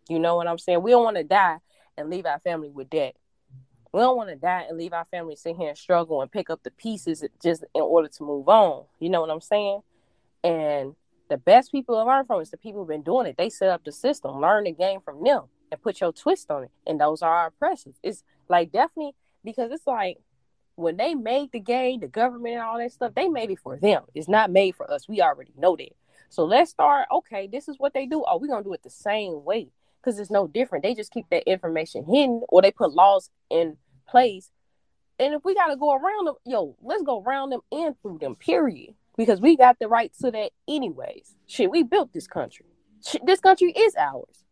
You 0.07 0.19
know 0.19 0.37
what 0.37 0.47
I'm 0.47 0.57
saying? 0.57 0.81
We 0.81 0.91
don't 0.91 1.03
want 1.03 1.17
to 1.17 1.23
die 1.23 1.57
and 1.97 2.09
leave 2.09 2.25
our 2.25 2.39
family 2.39 2.69
with 2.69 2.89
debt. 2.89 3.15
We 3.91 3.99
don't 3.99 4.17
want 4.17 4.29
to 4.29 4.35
die 4.35 4.65
and 4.69 4.77
leave 4.77 4.93
our 4.93 5.05
family 5.05 5.35
sit 5.35 5.55
here 5.57 5.69
and 5.69 5.77
struggle 5.77 6.21
and 6.21 6.31
pick 6.31 6.49
up 6.49 6.63
the 6.63 6.71
pieces 6.71 7.25
just 7.43 7.63
in 7.73 7.81
order 7.81 8.07
to 8.07 8.23
move 8.23 8.47
on. 8.47 8.85
You 8.99 9.09
know 9.09 9.21
what 9.21 9.31
I'm 9.31 9.41
saying? 9.41 9.81
And 10.43 10.95
the 11.29 11.37
best 11.37 11.71
people 11.71 11.95
to 11.95 12.03
learn 12.03 12.25
from 12.25 12.41
is 12.41 12.49
the 12.49 12.57
people 12.57 12.81
who've 12.81 12.89
been 12.89 13.03
doing 13.03 13.27
it. 13.27 13.37
They 13.37 13.49
set 13.49 13.69
up 13.69 13.83
the 13.83 13.91
system, 13.91 14.41
learn 14.41 14.65
the 14.65 14.71
game 14.71 14.99
from 14.99 15.23
them, 15.23 15.43
and 15.71 15.81
put 15.81 16.01
your 16.01 16.11
twist 16.11 16.51
on 16.51 16.63
it. 16.63 16.71
And 16.85 16.99
those 16.99 17.21
are 17.21 17.33
our 17.33 17.47
oppressors. 17.47 17.95
It's 18.03 18.23
like 18.49 18.71
definitely 18.71 19.15
because 19.43 19.71
it's 19.71 19.87
like 19.87 20.17
when 20.75 20.97
they 20.97 21.13
made 21.13 21.51
the 21.51 21.59
game, 21.59 21.99
the 21.99 22.07
government 22.07 22.55
and 22.55 22.63
all 22.63 22.77
that 22.77 22.91
stuff, 22.91 23.13
they 23.15 23.29
made 23.29 23.51
it 23.51 23.59
for 23.59 23.77
them. 23.77 24.03
It's 24.15 24.27
not 24.27 24.51
made 24.51 24.75
for 24.75 24.91
us. 24.91 25.07
We 25.07 25.21
already 25.21 25.53
know 25.57 25.75
that. 25.75 25.95
So 26.29 26.45
let's 26.45 26.71
start. 26.71 27.07
Okay, 27.11 27.47
this 27.47 27.67
is 27.67 27.75
what 27.77 27.93
they 27.93 28.05
do. 28.05 28.23
Oh, 28.27 28.37
we're 28.37 28.47
gonna 28.47 28.63
do 28.63 28.73
it 28.73 28.83
the 28.83 28.89
same 28.89 29.43
way 29.43 29.69
because 30.01 30.19
it's 30.19 30.31
no 30.31 30.47
different. 30.47 30.83
They 30.83 30.95
just 30.95 31.11
keep 31.11 31.25
that 31.29 31.49
information 31.49 32.05
hidden 32.05 32.41
or 32.49 32.61
they 32.61 32.71
put 32.71 32.93
laws 32.93 33.29
in 33.49 33.77
place. 34.07 34.51
And 35.19 35.33
if 35.33 35.43
we 35.43 35.53
gotta 35.53 35.75
go 35.75 35.93
around 35.93 36.25
them, 36.25 36.35
yo, 36.45 36.75
let's 36.81 37.03
go 37.03 37.21
around 37.21 37.49
them 37.49 37.61
and 37.71 37.95
through 38.01 38.19
them. 38.19 38.35
Period. 38.35 38.95
Because 39.19 39.41
we 39.41 39.57
got 39.57 39.79
the 39.79 39.89
right 39.89 40.13
to 40.21 40.31
that 40.31 40.51
anyways. 40.65 41.35
Shit, 41.45 41.69
we 41.69 41.83
built 41.83 42.13
this 42.13 42.25
country. 42.25 42.67
Shit, 43.05 43.25
this 43.25 43.41
country 43.41 43.73
is 43.73 43.93
ours. 43.97 44.45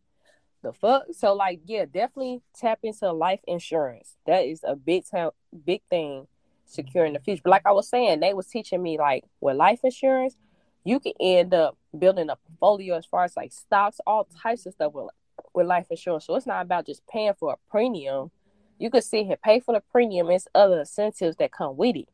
The 0.61 0.73
fuck? 0.73 1.03
So 1.13 1.33
like, 1.33 1.61
yeah, 1.65 1.85
definitely 1.85 2.41
tap 2.53 2.79
into 2.83 3.13
life 3.13 3.39
insurance. 3.47 4.17
That 4.25 4.39
is 4.45 4.65
a 4.67 4.75
big 4.75 5.05
time, 5.09 5.29
big 5.65 5.83
thing 5.89 6.27
securing 6.65 7.13
the 7.13 7.21
future. 7.21 7.43
But 7.45 7.51
like 7.51 7.65
I 7.65 7.71
was 7.71 7.87
saying, 7.87 8.19
they 8.19 8.33
was 8.33 8.47
teaching 8.47 8.83
me 8.83 8.97
like 8.97 9.23
with 9.39 9.55
life 9.55 9.79
insurance, 9.85 10.35
you 10.83 10.99
can 10.99 11.13
end 11.17 11.53
up 11.53 11.77
building 11.97 12.29
a 12.29 12.35
portfolio 12.35 12.97
as 12.97 13.05
far 13.05 13.23
as 13.23 13.37
like 13.37 13.53
stocks, 13.53 14.01
all 14.05 14.27
types 14.43 14.65
of 14.65 14.73
stuff 14.73 14.91
with 14.93 15.07
with 15.53 15.65
life 15.65 15.87
insurance. 15.89 16.25
So 16.25 16.35
it's 16.35 16.45
not 16.45 16.63
about 16.63 16.87
just 16.87 17.07
paying 17.07 17.35
for 17.39 17.53
a 17.53 17.71
premium. 17.71 18.31
You 18.79 18.89
could 18.89 19.05
sit 19.05 19.27
here, 19.27 19.37
pay 19.41 19.61
for 19.61 19.73
the 19.73 19.81
premium, 19.93 20.29
it's 20.29 20.49
other 20.53 20.81
incentives 20.81 21.37
that 21.37 21.53
come 21.53 21.77
with 21.77 21.95
it. 21.95 22.09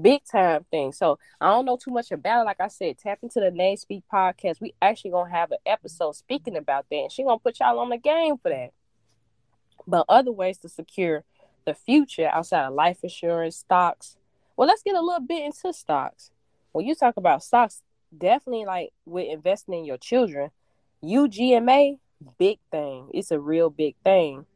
Big 0.00 0.22
time 0.24 0.64
thing. 0.70 0.92
So 0.92 1.18
I 1.40 1.48
don't 1.48 1.64
know 1.64 1.76
too 1.76 1.90
much 1.90 2.10
about 2.10 2.42
it. 2.42 2.44
Like 2.44 2.60
I 2.60 2.68
said, 2.68 2.98
tap 2.98 3.18
into 3.22 3.40
the 3.40 3.50
Name 3.50 3.76
Speak 3.76 4.04
podcast. 4.12 4.60
We 4.60 4.74
actually 4.80 5.10
gonna 5.10 5.30
have 5.30 5.50
an 5.50 5.58
episode 5.66 6.16
speaking 6.16 6.56
about 6.56 6.86
that, 6.90 6.96
and 6.96 7.12
she 7.12 7.24
gonna 7.24 7.38
put 7.38 7.60
y'all 7.60 7.78
on 7.78 7.90
the 7.90 7.98
game 7.98 8.36
for 8.38 8.50
that. 8.50 8.70
But 9.86 10.06
other 10.08 10.32
ways 10.32 10.58
to 10.58 10.68
secure 10.68 11.24
the 11.64 11.74
future 11.74 12.28
outside 12.32 12.66
of 12.66 12.74
life 12.74 12.98
insurance, 13.02 13.56
stocks. 13.56 14.16
Well, 14.56 14.68
let's 14.68 14.82
get 14.82 14.96
a 14.96 15.00
little 15.00 15.26
bit 15.26 15.44
into 15.44 15.72
stocks. 15.72 16.30
When 16.72 16.86
you 16.86 16.94
talk 16.94 17.16
about 17.16 17.42
stocks, 17.42 17.82
definitely 18.16 18.64
like 18.64 18.90
with 19.04 19.28
investing 19.28 19.74
in 19.74 19.84
your 19.84 19.98
children, 19.98 20.50
UGMA 21.02 21.98
big 22.38 22.58
thing. 22.70 23.08
It's 23.12 23.30
a 23.30 23.40
real 23.40 23.70
big 23.70 23.96
thing. 24.04 24.46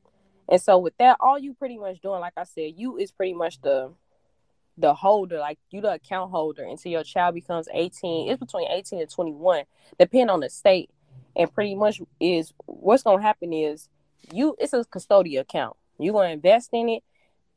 And 0.49 0.61
so 0.61 0.79
with 0.79 0.97
that, 0.99 1.17
all 1.21 1.39
you 1.39 1.55
pretty 1.55 1.79
much 1.79 2.01
doing, 2.01 2.21
like 2.21 2.35
I 2.37 2.45
said, 2.45 2.75
you 2.77 2.99
is 2.99 3.11
pretty 3.11 3.33
much 3.33 3.61
the 3.63 3.93
the 4.76 4.95
holder, 4.95 5.38
like 5.38 5.59
you 5.71 5.81
the 5.81 5.95
account 5.95 6.31
holder 6.31 6.64
until 6.64 6.93
your 6.93 7.04
child 7.04 7.35
becomes 7.35 7.69
18. 7.73 8.31
It's 8.31 8.40
between 8.40 8.71
18 8.71 9.00
and 9.00 9.11
21, 9.11 9.64
depending 9.99 10.31
on 10.31 10.40
the 10.40 10.50
state. 10.50 10.90
And 11.37 11.52
pretty 11.52 11.75
much 11.75 12.00
is 12.21 12.52
what's 12.66 13.02
gonna 13.02 13.23
happen 13.23 13.52
is 13.52 13.88
you 14.33 14.57
it's 14.59 14.73
a 14.73 14.85
custodial 14.85 15.40
account. 15.40 15.76
You're 15.99 16.14
gonna 16.14 16.31
invest 16.31 16.71
in 16.73 16.88
it, 16.88 17.02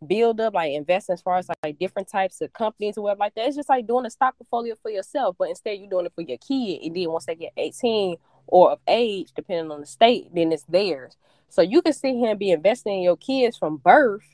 build 0.06 0.40
up, 0.40 0.54
like 0.54 0.74
invest 0.74 1.10
as 1.10 1.22
far 1.22 1.38
as 1.38 1.50
like 1.64 1.80
different 1.80 2.10
types 2.10 2.42
of 2.42 2.54
companies 2.54 2.98
or 2.98 3.04
whatever 3.04 3.20
like 3.20 3.36
that. 3.36 3.48
It's 3.48 3.56
just 3.56 3.70
like 3.70 3.88
doing 3.88 4.06
a 4.06 4.10
stock 4.10 4.38
portfolio 4.38 4.76
for 4.82 4.92
yourself, 4.92 5.36
but 5.40 5.50
instead 5.50 5.80
you're 5.80 5.90
doing 5.90 6.06
it 6.06 6.14
for 6.14 6.22
your 6.22 6.38
kid. 6.38 6.82
And 6.84 6.96
then 6.96 7.12
once 7.12 7.26
they 7.26 7.36
get 7.36 7.54
18 7.58 8.18
or 8.48 8.72
of 8.72 8.80
age, 8.88 9.30
depending 9.36 9.72
on 9.72 9.82
the 9.82 9.86
state, 9.86 10.30
then 10.34 10.52
it's 10.52 10.64
theirs. 10.64 11.18
So 11.50 11.62
you 11.62 11.82
can 11.82 11.94
here 12.02 12.32
and 12.32 12.40
be 12.40 12.52
investing 12.52 12.98
in 12.98 13.04
your 13.04 13.18
kids 13.18 13.58
from 13.58 13.78
birth, 13.78 14.26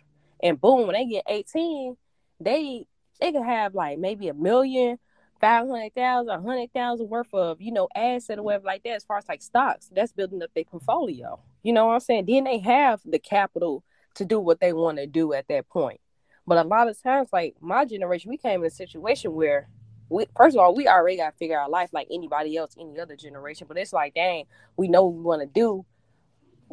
and 0.42 0.60
boom, 0.60 0.88
when 0.88 0.94
they 0.94 1.06
get 1.06 1.24
18, 1.28 1.96
they 2.40 2.88
they 3.20 3.32
could 3.32 3.46
have 3.46 3.76
like 3.76 4.00
maybe 4.00 4.28
a 4.28 4.34
million, 4.34 4.98
five 5.40 5.68
hundred 5.68 5.94
thousand, 5.96 6.30
a 6.30 6.42
hundred 6.42 6.72
thousand 6.74 7.10
worth 7.10 7.34
of, 7.34 7.62
you 7.62 7.72
know, 7.72 7.88
asset 7.96 8.40
or 8.40 8.44
whatever 8.44 8.66
like 8.66 8.84
that, 8.84 8.96
as 8.96 9.04
far 9.04 9.18
as 9.18 9.28
like 9.28 9.42
stocks. 9.42 9.90
That's 9.94 10.12
building 10.12 10.44
up 10.44 10.52
their 10.54 10.66
portfolio. 10.66 11.40
You 11.64 11.74
know 11.74 11.88
what 11.88 11.94
I'm 11.94 12.00
saying? 12.00 12.26
Then 12.26 12.44
they 12.44 12.60
have 12.60 13.02
the 13.06 13.20
capital 13.20 13.84
to 14.16 14.26
do 14.26 14.40
what 14.40 14.60
they 14.60 14.74
want 14.74 14.98
to 14.98 15.08
do 15.08 15.34
at 15.34 15.48
that 15.48 15.70
point. 15.70 16.00
But 16.46 16.64
a 16.64 16.68
lot 16.68 16.90
of 16.90 17.02
times, 17.02 17.30
like 17.32 17.56
my 17.62 17.86
generation, 17.86 18.30
we 18.30 18.38
came 18.38 18.62
in 18.62 18.68
a 18.68 18.70
situation 18.70 19.34
where 19.34 19.70
we 20.10 20.26
first 20.36 20.56
of 20.56 20.62
all, 20.62 20.76
we 20.76 20.88
already 20.88 21.18
got 21.18 21.32
to 21.32 21.38
figure 21.38 21.60
out 21.60 21.72
life 21.72 21.90
like 21.94 22.08
anybody 22.12 22.58
else, 22.58 22.76
any 22.80 23.00
other 23.00 23.16
generation. 23.16 23.68
But 23.68 23.78
it's 23.78 23.94
like, 23.94 24.14
dang, 24.14 24.46
we 24.76 24.88
know 24.88 25.06
what 25.06 25.16
we 25.16 25.24
want 25.24 25.42
to 25.42 25.48
do. 25.48 25.86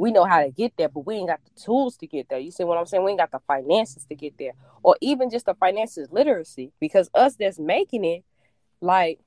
We 0.00 0.12
know 0.12 0.24
how 0.24 0.42
to 0.42 0.50
get 0.50 0.72
there, 0.78 0.88
but 0.88 1.06
we 1.06 1.16
ain't 1.16 1.28
got 1.28 1.40
the 1.44 1.60
tools 1.60 1.98
to 1.98 2.06
get 2.06 2.30
there. 2.30 2.38
You 2.38 2.50
see 2.50 2.64
what 2.64 2.78
I'm 2.78 2.86
saying? 2.86 3.04
We 3.04 3.10
ain't 3.10 3.20
got 3.20 3.32
the 3.32 3.40
finances 3.46 4.06
to 4.06 4.14
get 4.14 4.38
there, 4.38 4.52
or 4.82 4.96
even 5.02 5.28
just 5.28 5.44
the 5.44 5.52
finances 5.52 6.08
literacy. 6.10 6.72
Because 6.80 7.10
us 7.12 7.36
that's 7.36 7.58
making 7.58 8.06
it, 8.06 8.24
like, 8.80 9.20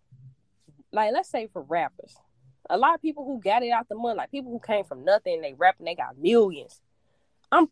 like 0.92 1.14
let's 1.14 1.30
say 1.30 1.46
for 1.46 1.62
rappers, 1.62 2.16
a 2.72 2.78
lot 2.78 2.96
of 2.96 3.04
people 3.04 3.24
who 3.24 3.40
got 3.40 3.62
it 3.62 3.70
out 3.70 3.88
the 3.88 3.94
mud, 3.94 4.18
like 4.18 4.32
people 4.32 4.52
who 4.52 4.60
came 4.60 4.84
from 4.84 5.06
nothing, 5.06 5.42
they 5.42 5.54
rapping, 5.54 5.86
they 5.86 5.94
got 5.94 6.18
millions. 6.18 6.82
I'm 7.52 7.68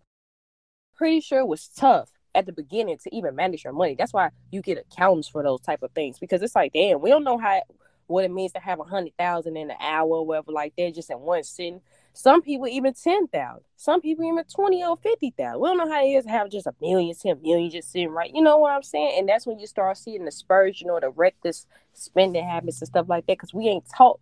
pretty 0.96 1.22
sure 1.22 1.39
it 1.39 1.48
was 1.48 1.70
tough 1.70 2.12
at 2.36 2.46
the 2.46 2.53
beginning 2.53 3.00
to 3.00 3.15
even 3.15 3.36
manage 3.36 3.63
your 3.63 3.74
money. 3.74 3.96
That's 3.98 4.13
why 4.13 4.29
you 4.51 4.62
get 4.62 4.77
accountants 4.77 5.27
for 5.27 5.41
those 5.41 5.62
type 5.62 5.81
of 5.81 5.89
things 5.93 6.20
because 6.20 6.43
it's 6.43 6.55
like, 6.55 6.74
damn, 6.74 7.01
we 7.01 7.10
don't 7.10 7.24
know 7.24 7.39
how 7.39 7.63
what 8.05 8.25
it 8.25 8.31
means 8.31 8.51
to 8.51 8.60
have 8.60 8.79
a 8.79 8.84
hundred 8.84 9.13
thousand 9.17 9.58
in 9.58 9.72
an 9.72 9.77
hour 9.79 10.08
or 10.08 10.25
whatever 10.25 10.51
like 10.51 10.74
that, 10.77 10.93
just 10.93 11.10
in 11.10 11.20
one 11.20 11.43
sitting. 11.43 11.81
Some 12.13 12.41
people 12.41 12.68
even 12.68 12.94
ten 12.94 13.27
thousand. 13.27 13.63
Some 13.77 14.01
people 14.01 14.25
even 14.25 14.44
twenty 14.46 14.84
or 14.84 14.98
fifty 14.98 15.34
thousand. 15.38 15.62
We 15.62 15.70
don't 15.70 15.77
know 15.77 15.89
how 15.89 16.03
it 16.03 16.10
is 16.10 16.25
to 16.25 16.32
have 16.32 16.50
just 16.50 16.68
a 16.68 16.74
million, 16.82 17.15
ten 17.15 17.41
million 17.41 17.72
just 17.72 17.91
sitting 17.91 18.10
right. 18.10 18.32
You 18.34 18.41
know 18.41 18.58
what 18.58 18.74
I'm 18.74 18.84
saying? 18.84 19.18
And 19.18 19.30
that's 19.30 19.48
when 19.48 19.60
you 19.60 19.68
start 19.68 19.98
seeing 19.98 20.25
the 20.25 20.32
spurge, 20.32 20.82
you 20.82 20.88
know, 20.88 21.00
the 21.00 21.10
reckless 21.10 21.65
spending 21.94 22.46
habits 22.46 22.82
and 22.82 22.88
stuff 22.88 23.08
like 23.08 23.25
that. 23.27 23.38
Because 23.38 23.53
we 23.53 23.68
ain't 23.68 23.86
taught 23.96 24.20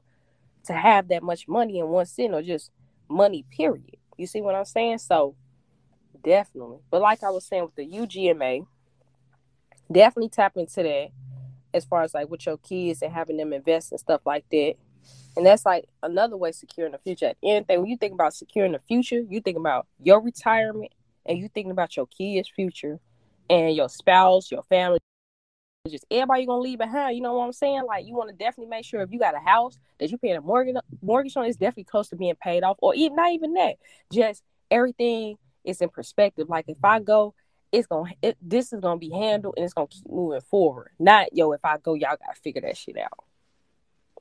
to 0.65 0.73
have 0.73 1.07
that 1.07 1.23
much 1.23 1.47
money 1.47 1.79
in 1.79 1.87
one 1.87 2.05
sitting 2.05 2.33
or 2.33 2.43
just 2.43 2.71
money. 3.09 3.43
Period. 3.49 3.97
You 4.17 4.27
see 4.27 4.41
what 4.41 4.55
I'm 4.55 4.65
saying? 4.65 4.99
So 4.99 5.35
definitely. 6.23 6.79
But 6.91 7.01
like 7.01 7.23
I 7.23 7.29
was 7.31 7.45
saying 7.45 7.63
with 7.63 7.75
the 7.75 7.87
UGMA, 7.87 8.67
definitely 9.91 10.29
tap 10.29 10.57
into 10.57 10.83
that 10.83 11.09
as 11.73 11.85
far 11.85 12.03
as 12.03 12.13
like 12.13 12.29
with 12.29 12.45
your 12.45 12.57
kids 12.57 13.01
and 13.01 13.13
having 13.13 13.37
them 13.37 13.53
invest 13.53 13.91
and 13.91 13.99
stuff 13.99 14.21
like 14.25 14.45
that. 14.51 14.75
And 15.37 15.45
that's 15.45 15.65
like 15.65 15.85
another 16.03 16.37
way 16.37 16.51
securing 16.51 16.91
the 16.91 16.97
future. 16.97 17.27
At 17.27 17.37
anything, 17.43 17.81
when 17.81 17.89
you 17.89 17.97
think 17.97 18.13
about 18.13 18.33
securing 18.33 18.73
the 18.73 18.79
future, 18.79 19.21
you 19.29 19.41
think 19.41 19.57
about 19.57 19.87
your 20.01 20.21
retirement 20.21 20.91
and 21.25 21.37
you 21.37 21.49
thinking 21.53 21.71
about 21.71 21.95
your 21.95 22.07
kids' 22.07 22.49
future 22.49 22.99
and 23.49 23.75
your 23.75 23.89
spouse, 23.89 24.51
your 24.51 24.63
family, 24.63 24.99
just 25.87 26.05
everybody 26.11 26.41
you're 26.41 26.47
gonna 26.47 26.61
leave 26.61 26.77
behind. 26.77 27.15
You 27.15 27.21
know 27.21 27.33
what 27.33 27.45
I'm 27.45 27.53
saying? 27.53 27.83
Like 27.87 28.05
you 28.05 28.15
want 28.15 28.29
to 28.29 28.35
definitely 28.35 28.69
make 28.69 28.85
sure 28.85 29.01
if 29.01 29.11
you 29.11 29.19
got 29.19 29.35
a 29.35 29.39
house 29.39 29.77
that 29.99 30.11
you 30.11 30.17
paying 30.17 30.35
a 30.35 30.41
mortgage 30.41 30.75
mortgage 31.01 31.37
on, 31.37 31.45
it's 31.45 31.57
definitely 31.57 31.85
close 31.85 32.09
to 32.09 32.15
being 32.15 32.35
paid 32.35 32.63
off, 32.63 32.77
or 32.79 32.93
even 32.95 33.15
not 33.15 33.31
even 33.31 33.53
that. 33.53 33.75
Just 34.11 34.43
everything 34.69 35.37
it's 35.63 35.81
in 35.81 35.89
perspective. 35.89 36.49
Like 36.49 36.65
if 36.67 36.83
I 36.83 36.99
go, 36.99 37.33
it's 37.71 37.87
gonna 37.87 38.11
it, 38.21 38.37
this 38.41 38.73
is 38.73 38.79
gonna 38.81 38.99
be 38.99 39.09
handled 39.09 39.55
and 39.57 39.63
it's 39.63 39.73
gonna 39.73 39.87
keep 39.87 40.09
moving 40.09 40.41
forward. 40.41 40.91
Not 40.99 41.33
yo, 41.33 41.51
if 41.53 41.63
I 41.63 41.77
go, 41.77 41.93
y'all 41.93 42.17
gotta 42.25 42.39
figure 42.41 42.61
that 42.61 42.77
shit 42.77 42.97
out. 42.97 43.23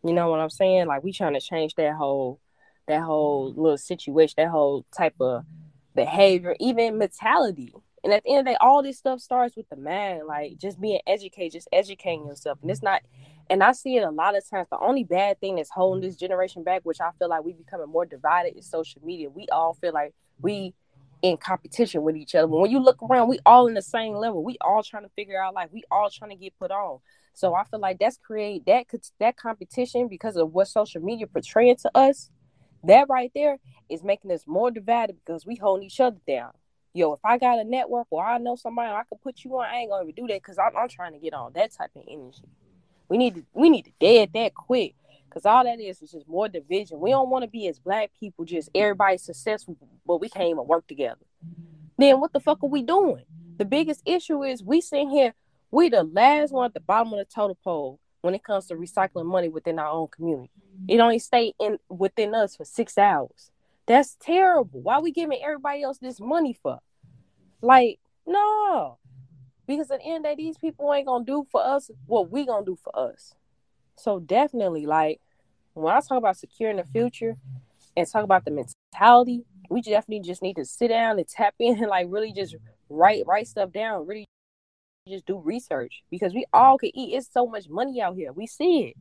You 0.05 0.13
know 0.13 0.31
what 0.31 0.41
I'm 0.41 0.51
saying? 0.51 0.87
Like 0.87 1.03
we 1.03 1.13
trying 1.13 1.35
to 1.35 1.41
change 1.41 1.75
that 1.77 1.95
whole 1.95 2.41
that 2.87 3.03
whole 3.03 3.53
little 3.55 3.79
situation, 3.79 4.35
that 4.39 4.49
whole 4.49 4.87
type 4.97 5.15
of 5.21 5.45
behavior, 5.95 6.57
even 6.59 6.99
mentality. 6.99 7.75
And 8.05 8.13
at 8.13 8.23
the 8.23 8.31
end 8.31 8.41
of 8.41 8.45
the 8.47 8.51
day, 8.53 8.57
all 8.61 8.83
this 8.83 8.99
stuff 8.99 9.21
starts 9.21 9.57
with 9.57 9.69
the 9.69 9.77
man, 9.77 10.27
like 10.27 10.57
just 10.57 10.81
being 10.81 11.01
educated, 11.07 11.53
just 11.53 11.69
educating 11.73 12.27
yourself. 12.27 12.59
And 12.63 12.71
it's 12.71 12.83
not 12.83 13.03
and 13.51 13.63
I 13.63 13.73
see 13.73 13.97
it 13.97 14.03
a 14.03 14.11
lot 14.11 14.37
of 14.37 14.49
times. 14.49 14.69
The 14.71 14.79
only 14.79 15.05
bad 15.05 15.41
thing 15.41 15.57
that's 15.57 15.71
holding 15.71 16.03
this 16.03 16.17
generation 16.17 16.63
back, 16.63 16.83
which 16.83 17.01
I 17.01 17.11
feel 17.19 17.29
like 17.29 17.45
we 17.45 17.55
becoming 17.55 17.89
more 17.89 18.05
divided, 18.05 18.59
is 18.59 18.69
social 18.69 19.01
media. 19.03 19.31
We 19.31 19.47
all 19.51 19.75
feel 19.75 19.93
like 19.93 20.15
we 20.41 20.75
in 21.23 21.37
competition 21.37 22.03
with 22.03 22.17
each 22.17 22.35
other. 22.35 22.47
When 22.47 22.71
you 22.71 22.79
look 22.79 23.03
around, 23.03 23.29
we 23.29 23.41
all 23.45 23.67
in 23.67 23.75
the 23.75 23.83
same 23.83 24.15
level. 24.15 24.45
We 24.45 24.57
all 24.61 24.83
trying 24.83 25.03
to 25.03 25.09
figure 25.11 25.43
out 25.43 25.55
life. 25.55 25.71
We 25.73 25.83
all 25.91 26.11
trying 26.11 26.31
to 26.31 26.37
get 26.37 26.59
put 26.59 26.71
on. 26.71 27.01
So 27.39 27.55
I 27.55 27.63
feel 27.63 27.79
like 27.79 28.01
that's 28.01 28.17
create 28.17 28.67
that 28.67 28.87
that 29.21 29.37
competition 29.37 30.09
because 30.09 30.37
of 30.37 30.53
what 30.53 30.67
social 30.67 31.01
media 31.01 31.29
portraying 31.29 31.77
to 31.77 31.91
us. 31.97 32.31
That 32.83 33.09
right 33.09 33.31
there 33.33 33.59
is 33.89 34.03
making 34.03 34.33
us 34.33 34.43
more 34.45 34.73
divided 34.73 35.19
because 35.25 35.47
we 35.47 35.55
hold 35.55 35.85
each 35.85 36.01
other 36.01 36.19
down. 36.27 36.51
Yo, 36.95 37.13
if 37.13 37.21
I 37.25 37.39
got 37.39 37.61
a 37.61 37.65
network 37.65 38.09
or 38.11 38.25
I 38.25 38.39
know 38.39 38.57
somebody 38.57 38.91
I 38.91 39.03
could 39.09 39.21
put 39.21 39.45
you 39.45 39.57
on, 39.57 39.67
I 39.67 39.77
ain't 39.77 39.91
gonna 39.91 40.03
even 40.03 40.17
do 40.17 40.27
that 40.33 40.43
because 40.43 40.59
I'm, 40.59 40.77
I'm 40.77 40.89
trying 40.89 41.13
to 41.13 41.21
get 41.21 41.33
on 41.33 41.53
that 41.53 41.71
type 41.73 41.91
of 41.95 42.03
energy. 42.09 42.43
We 43.09 43.19
need 43.19 43.37
to 43.37 43.45
we 43.55 43.71
need 43.71 43.85
to 43.85 43.93
dead 44.01 44.31
that 44.35 44.55
quick. 44.55 44.97
Cause 45.31 45.47
all 45.47 45.63
that 45.63 45.79
is 45.79 46.03
is 46.03 46.11
just 46.11 46.27
more 46.27 46.49
division. 46.49 46.99
We 46.99 47.11
don't 47.11 47.31
want 47.31 47.45
to 47.45 47.49
be 47.49 47.69
as 47.69 47.79
black 47.79 48.11
people, 48.19 48.47
just 48.47 48.69
everybody 48.75 49.17
successful, 49.19 49.77
but 50.05 50.21
we 50.21 50.29
can't 50.29 50.49
even 50.49 50.67
work 50.67 50.89
together. 50.89 51.25
Then 51.99 52.19
what 52.19 52.33
the 52.33 52.41
fuck 52.41 52.65
are 52.65 52.69
we 52.69 52.83
doing? 52.83 53.25
The 53.59 53.65
biggest 53.65 54.03
issue 54.07 54.43
is 54.43 54.65
we 54.65 54.81
sit 54.81 55.09
here, 55.09 55.35
we 55.71 55.89
the 55.89 56.03
last 56.03 56.53
one 56.53 56.67
at 56.67 56.75
the 56.75 56.81
bottom 56.81 57.13
of 57.13 57.19
the 57.19 57.25
total 57.25 57.59
pole 57.63 58.01
when 58.21 58.35
it 58.35 58.43
comes 58.43 58.67
to 58.67 58.75
recycling 58.75 59.27
money 59.27 59.49
within 59.49 59.79
our 59.79 59.91
own 59.91 60.09
community. 60.09 60.51
It 60.89 61.01
only 61.01 61.19
stay 61.19 61.53
in 61.61 61.79
within 61.89 62.35
us 62.35 62.57
for 62.57 62.65
six 62.65 62.97
hours. 62.99 63.51
That's 63.87 64.17
terrible. 64.21 64.81
Why 64.81 64.99
we 64.99 65.13
giving 65.13 65.41
everybody 65.43 65.83
else 65.83 65.99
this 65.99 66.21
money 66.21 66.57
for? 66.63 66.79
Like, 67.63 67.99
no. 68.27 68.99
Because 69.67 69.91
at 69.91 70.01
the 70.01 70.07
end 70.07 70.17
of 70.19 70.23
the 70.23 70.29
day, 70.29 70.35
these 70.37 70.59
people 70.59 70.93
ain't 70.93 71.07
gonna 71.07 71.25
do 71.25 71.47
for 71.51 71.65
us 71.65 71.91
what 72.07 72.31
we 72.31 72.47
gonna 72.47 72.65
do 72.65 72.77
for 72.83 72.97
us. 72.99 73.35
So 73.97 74.21
definitely, 74.21 74.87
like 74.87 75.21
when 75.75 75.95
I 75.95 76.01
talk 76.01 76.19
about 76.19 76.37
securing 76.37 76.77
the 76.77 76.85
future 76.85 77.37
and 77.97 78.07
talk 78.07 78.25
about 78.25 78.45
the 78.45 78.51
mentality, 78.51 79.45
we 79.69 79.83
definitely 79.83 80.21
just 80.21 80.43
need 80.43 80.57
to 80.57 80.65
sit 80.65 80.89
down 80.89 81.19
and 81.19 81.29
tap 81.29 81.55
in 81.59 81.79
and 81.79 81.89
like 81.89 82.07
really 82.09 82.33
just 82.33 82.57
write 82.89 83.25
write 83.27 83.49
stuff 83.49 83.73
down, 83.73 84.07
really 84.07 84.27
just 85.09 85.27
do 85.27 85.39
research 85.39 86.03
because 86.11 86.35
we 86.35 86.45
all 86.53 86.79
could 86.79 86.91
eat. 86.95 87.15
It's 87.15 87.33
so 87.33 87.47
much 87.47 87.69
money 87.69 88.01
out 88.01 88.17
here. 88.17 88.33
We 88.33 88.47
see 88.47 88.89
it. 88.89 88.97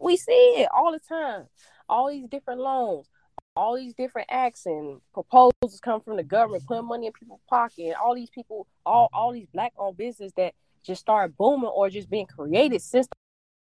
We 0.00 0.16
see 0.16 0.32
it 0.32 0.68
all 0.74 0.92
the 0.92 1.00
time. 1.00 1.46
All 1.88 2.10
these 2.10 2.28
different 2.28 2.60
loans, 2.60 3.08
all 3.56 3.76
these 3.76 3.94
different 3.94 4.28
acts 4.30 4.66
and 4.66 5.00
proposals 5.12 5.80
come 5.82 6.00
from 6.00 6.16
the 6.16 6.22
government, 6.22 6.66
putting 6.66 6.86
money 6.86 7.06
in 7.06 7.12
people's 7.12 7.40
pocket, 7.48 7.86
and 7.86 7.94
all 7.94 8.14
these 8.14 8.30
people, 8.30 8.66
all 8.84 9.08
all 9.12 9.32
these 9.32 9.48
black 9.52 9.72
owned 9.78 9.96
businesses 9.96 10.32
that 10.36 10.54
just 10.82 11.00
start 11.00 11.36
booming 11.36 11.70
or 11.70 11.90
just 11.90 12.08
being 12.08 12.26
created 12.26 12.80
since 12.82 13.08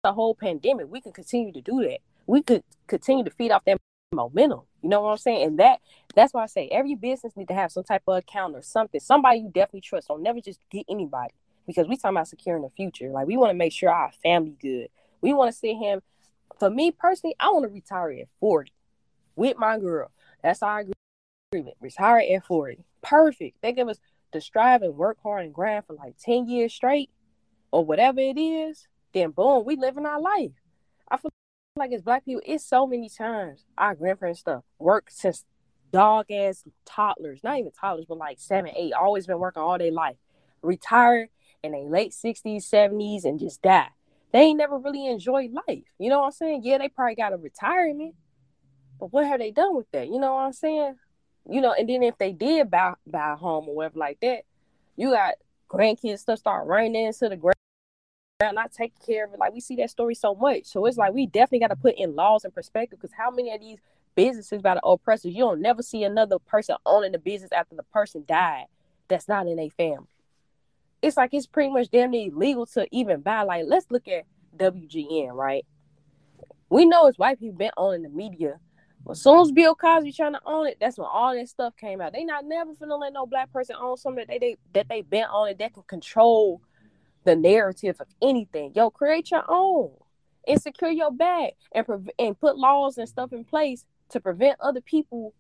the 0.03 0.13
whole 0.13 0.35
pandemic. 0.35 0.87
We 0.91 1.01
can 1.01 1.13
continue 1.13 1.53
to 1.53 1.61
do 1.61 1.83
that. 1.83 1.99
We 2.27 2.43
could 2.43 2.63
continue 2.87 3.25
to 3.25 3.31
feed 3.31 3.51
off 3.51 3.65
that 3.65 3.79
momentum. 4.13 4.61
You 4.83 4.89
know 4.89 5.03
what 5.03 5.11
I'm 5.11 5.19
saying? 5.19 5.47
And 5.47 5.59
that 5.61 5.81
that's 6.15 6.35
why 6.35 6.43
I 6.43 6.47
say 6.47 6.69
every 6.69 6.95
business 6.95 7.37
need 7.37 7.49
to 7.49 7.55
have 7.55 7.73
some 7.73 7.85
type 7.85 8.03
of 8.07 8.19
account 8.19 8.55
or 8.55 8.63
something. 8.63 9.01
Somebody 9.01 9.41
you 9.41 9.51
definitely 9.53 9.83
trust. 9.83 10.09
Don't 10.09 10.23
never 10.23 10.41
just 10.41 10.61
get 10.71 10.85
anybody 10.89 11.33
because 11.67 11.87
we 11.87 11.97
talking 11.97 12.17
about 12.17 12.29
securing 12.29 12.63
the 12.63 12.71
future. 12.71 13.11
Like 13.11 13.27
we 13.27 13.37
want 13.37 13.51
to 13.51 13.55
make 13.55 13.73
sure 13.73 13.91
our 13.91 14.13
family 14.23 14.57
good. 14.61 14.89
We 15.21 15.33
want 15.33 15.53
to 15.53 15.59
see 15.59 15.75
him. 15.75 16.01
For 16.59 16.71
me 16.71 16.91
personally, 16.91 17.37
I 17.41 17.51
want 17.51 17.65
to 17.65 17.69
retire 17.69 18.11
at 18.11 18.29
40 18.41 18.73
with 19.37 19.57
my 19.57 19.79
girl. 19.79 20.11
That's 20.43 20.63
our 20.63 20.85
agreement. 21.53 21.77
Retire 21.81 22.23
at 22.35 22.45
40. 22.45 22.85
Perfect. 23.03 23.63
They 23.63 23.73
give 23.73 23.89
us 23.89 23.99
to 24.33 24.41
strive 24.41 24.83
and 24.83 24.97
work 24.97 25.19
hard 25.23 25.45
and 25.45 25.55
grind 25.55 25.85
for 25.87 25.95
like 25.95 26.17
10 26.19 26.49
years 26.49 26.73
straight 26.73 27.11
or 27.71 27.85
whatever 27.85 28.21
it 28.21 28.39
is. 28.39 28.87
Then 29.13 29.31
boom, 29.31 29.65
we 29.65 29.77
living 29.77 30.07
our 30.07 30.21
life. 30.21 30.53
I 31.11 31.17
feel 31.17 31.31
like 31.77 31.93
as 31.93 32.03
black 32.03 32.25
people, 32.25 32.43
it's 32.45 32.65
so 32.65 32.87
many 32.87 33.09
times 33.09 33.65
our 33.77 33.95
grandparents 33.95 34.41
stuff 34.41 34.63
work 34.79 35.09
since 35.09 35.45
dog 35.93 36.31
ass 36.31 36.65
toddlers, 36.85 37.43
not 37.43 37.59
even 37.59 37.73
toddlers, 37.73 38.07
but 38.09 38.19
like 38.19 38.39
seven, 38.39 38.73
eight, 38.77 38.93
always 38.93 39.27
been 39.27 39.39
working 39.39 39.63
all 39.63 39.79
their 39.79 39.91
life. 39.91 40.17
Retired 40.63 41.29
in 41.63 41.73
their 41.73 41.83
late 41.83 42.13
60s, 42.13 42.69
70s, 42.69 43.25
and 43.25 43.39
just 43.39 43.63
die. 43.63 43.89
They 44.33 44.41
ain't 44.41 44.59
never 44.59 44.79
really 44.79 45.07
enjoyed 45.07 45.53
life. 45.53 45.85
You 45.99 46.09
know 46.09 46.21
what 46.21 46.27
I'm 46.27 46.33
saying? 46.33 46.63
Yeah, 46.65 46.79
they 46.79 46.89
probably 46.89 47.17
got 47.17 47.33
a 47.33 47.37
retirement, 47.37 48.15
but 48.99 49.13
what 49.13 49.27
have 49.27 49.41
they 49.41 49.51
done 49.51 49.77
with 49.77 49.91
that? 49.93 50.07
You 50.07 50.21
know 50.21 50.35
what 50.35 50.43
I'm 50.43 50.53
saying? 50.53 50.97
You 51.49 51.61
know, 51.61 51.73
and 51.73 51.89
then 51.89 52.03
if 52.03 52.17
they 52.19 52.33
did 52.33 52.71
buy 52.71 52.95
buy 53.07 53.33
a 53.33 53.37
home 53.37 53.69
or 53.69 53.75
whatever 53.75 53.99
like 53.99 54.21
that, 54.21 54.43
you 54.97 55.11
got 55.11 55.35
grandkids 55.69 56.21
stuff 56.21 56.39
start 56.39 56.67
running 56.67 56.95
into 56.95 57.29
the 57.29 57.37
ground, 57.37 57.57
not 58.41 58.73
taking 58.73 59.05
care 59.05 59.25
of 59.25 59.33
it. 59.33 59.41
Like 59.41 59.53
we 59.53 59.61
see 59.61 59.77
that 59.77 59.91
story 59.91 60.15
so 60.15 60.35
much. 60.35 60.67
So 60.67 60.87
it's 60.87 60.99
like 60.99 61.13
we 61.13 61.27
definitely 61.27 61.61
got 61.61 61.69
to 61.69 61.77
put 61.77 61.97
in 61.97 62.15
laws 62.15 62.45
and 62.45 62.55
perspective 62.55 63.01
because 63.01 63.17
how 63.17 63.31
many 63.31 63.53
of 63.53 63.61
these 63.61 63.79
businesses 64.15 64.63
by 64.63 64.75
the 64.75 64.85
oppressors, 64.85 65.35
you 65.35 65.41
don't 65.41 65.61
never 65.61 65.83
see 65.83 66.05
another 66.05 66.39
person 66.39 66.77
owning 66.87 67.13
the 67.13 67.19
business 67.19 67.51
after 67.53 67.75
the 67.75 67.83
person 67.85 68.25
died 68.29 68.67
that's 69.09 69.27
not 69.27 69.49
in 69.49 69.59
a 69.59 69.71
family 69.71 70.07
it's 71.03 71.17
like 71.17 71.31
it's 71.33 71.47
pretty 71.47 71.71
much 71.71 71.91
damn 71.91 72.11
near 72.11 72.31
illegal 72.31 72.67
to 72.67 72.87
even 72.91 73.21
buy. 73.21 73.43
Like, 73.43 73.65
let's 73.67 73.91
look 73.91 74.07
at 74.09 74.25
WGN, 74.57 75.33
right? 75.33 75.65
We 76.69 76.85
know 76.85 77.07
it's 77.07 77.19
white 77.19 77.41
people 77.41 77.57
been 77.57 77.71
owning 77.77 78.03
the 78.03 78.09
media. 78.09 78.59
But 79.05 79.13
as 79.13 79.23
soon 79.23 79.41
as 79.41 79.51
Bill 79.51 79.75
Cosby 79.75 80.13
trying 80.13 80.35
to 80.35 80.41
own 80.45 80.67
it, 80.67 80.77
that's 80.81 80.99
when 80.99 81.09
all 81.11 81.35
that 81.35 81.49
stuff 81.49 81.75
came 81.77 82.01
out. 82.01 82.13
They 82.13 82.25
not 82.25 82.45
never 82.45 82.75
finna 82.75 83.01
let 83.01 83.13
no 83.13 83.27
black 83.27 83.51
person 83.53 83.77
own 83.81 83.97
something 83.97 84.25
that 84.27 84.29
they, 84.29 84.39
they 84.39 84.57
that 84.75 84.89
they 84.89 85.03
been 85.03 85.25
on 85.25 85.49
it 85.49 85.59
that 85.59 85.73
can 85.73 85.85
control 85.85 86.61
the 87.25 87.35
narrative 87.35 87.97
of 88.01 88.07
anything. 88.23 88.73
Yo, 88.75 88.91
create 88.91 89.31
your 89.31 89.45
own 89.49 89.91
and 90.47 90.61
secure 90.61 90.91
your 90.91 91.11
bag 91.11 91.53
and 91.73 91.87
pre- 91.87 92.13
and 92.19 92.39
put 92.39 92.59
laws 92.59 92.99
and 92.99 93.09
stuff 93.09 93.33
in 93.33 93.45
place 93.45 93.87
to 94.11 94.21
prevent 94.21 94.59
other 94.61 94.81
people 94.81 95.35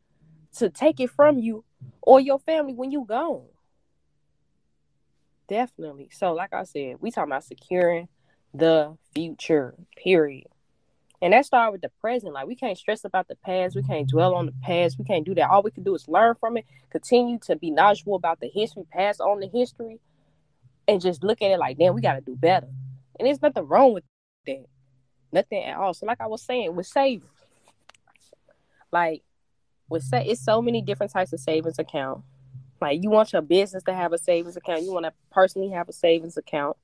to 0.56 0.70
take 0.70 1.00
it 1.00 1.10
from 1.10 1.38
you 1.38 1.64
or 2.02 2.18
your 2.20 2.38
family 2.38 2.74
when 2.74 2.90
you 2.90 3.04
gone. 3.06 3.44
Definitely. 5.50 6.10
So, 6.12 6.32
like 6.32 6.52
I 6.52 6.62
said, 6.62 6.98
we 7.00 7.10
talking 7.10 7.32
about 7.32 7.42
securing 7.42 8.06
the 8.54 8.96
future, 9.12 9.74
period. 9.96 10.46
And 11.20 11.32
that 11.32 11.44
started 11.44 11.72
with 11.72 11.80
the 11.82 11.90
present. 12.00 12.32
Like 12.32 12.46
we 12.46 12.54
can't 12.54 12.78
stress 12.78 13.04
about 13.04 13.26
the 13.26 13.34
past. 13.34 13.74
We 13.74 13.82
can't 13.82 14.08
dwell 14.08 14.36
on 14.36 14.46
the 14.46 14.54
past. 14.62 14.96
We 14.96 15.04
can't 15.04 15.26
do 15.26 15.34
that. 15.34 15.50
All 15.50 15.64
we 15.64 15.72
can 15.72 15.82
do 15.82 15.96
is 15.96 16.06
learn 16.06 16.36
from 16.38 16.56
it, 16.56 16.66
continue 16.90 17.40
to 17.40 17.56
be 17.56 17.72
knowledgeable 17.72 18.14
about 18.14 18.38
the 18.38 18.48
history, 18.48 18.84
pass 18.92 19.18
on 19.18 19.40
the 19.40 19.48
history, 19.48 19.98
and 20.86 21.00
just 21.00 21.24
look 21.24 21.42
at 21.42 21.50
it 21.50 21.58
like, 21.58 21.78
damn, 21.78 21.94
we 21.94 22.00
gotta 22.00 22.20
do 22.20 22.36
better. 22.36 22.68
And 23.18 23.26
there's 23.26 23.42
nothing 23.42 23.66
wrong 23.66 23.92
with 23.92 24.04
that. 24.46 24.66
Nothing 25.32 25.64
at 25.64 25.76
all. 25.76 25.94
So, 25.94 26.06
like 26.06 26.20
I 26.20 26.28
was 26.28 26.42
saying, 26.42 26.76
with 26.76 26.86
savings, 26.86 27.24
like 28.92 29.24
with 29.88 30.04
say 30.04 30.24
it's 30.26 30.44
so 30.44 30.62
many 30.62 30.80
different 30.80 31.12
types 31.12 31.32
of 31.32 31.40
savings 31.40 31.80
account. 31.80 32.22
Like 32.80 33.02
you 33.02 33.10
want 33.10 33.32
your 33.32 33.42
business 33.42 33.82
to 33.84 33.94
have 33.94 34.12
a 34.12 34.18
savings 34.18 34.56
account, 34.56 34.82
you 34.82 34.92
want 34.92 35.06
to 35.06 35.12
personally 35.30 35.70
have 35.70 35.88
a 35.88 35.92
savings 35.92 36.36
account. 36.36 36.76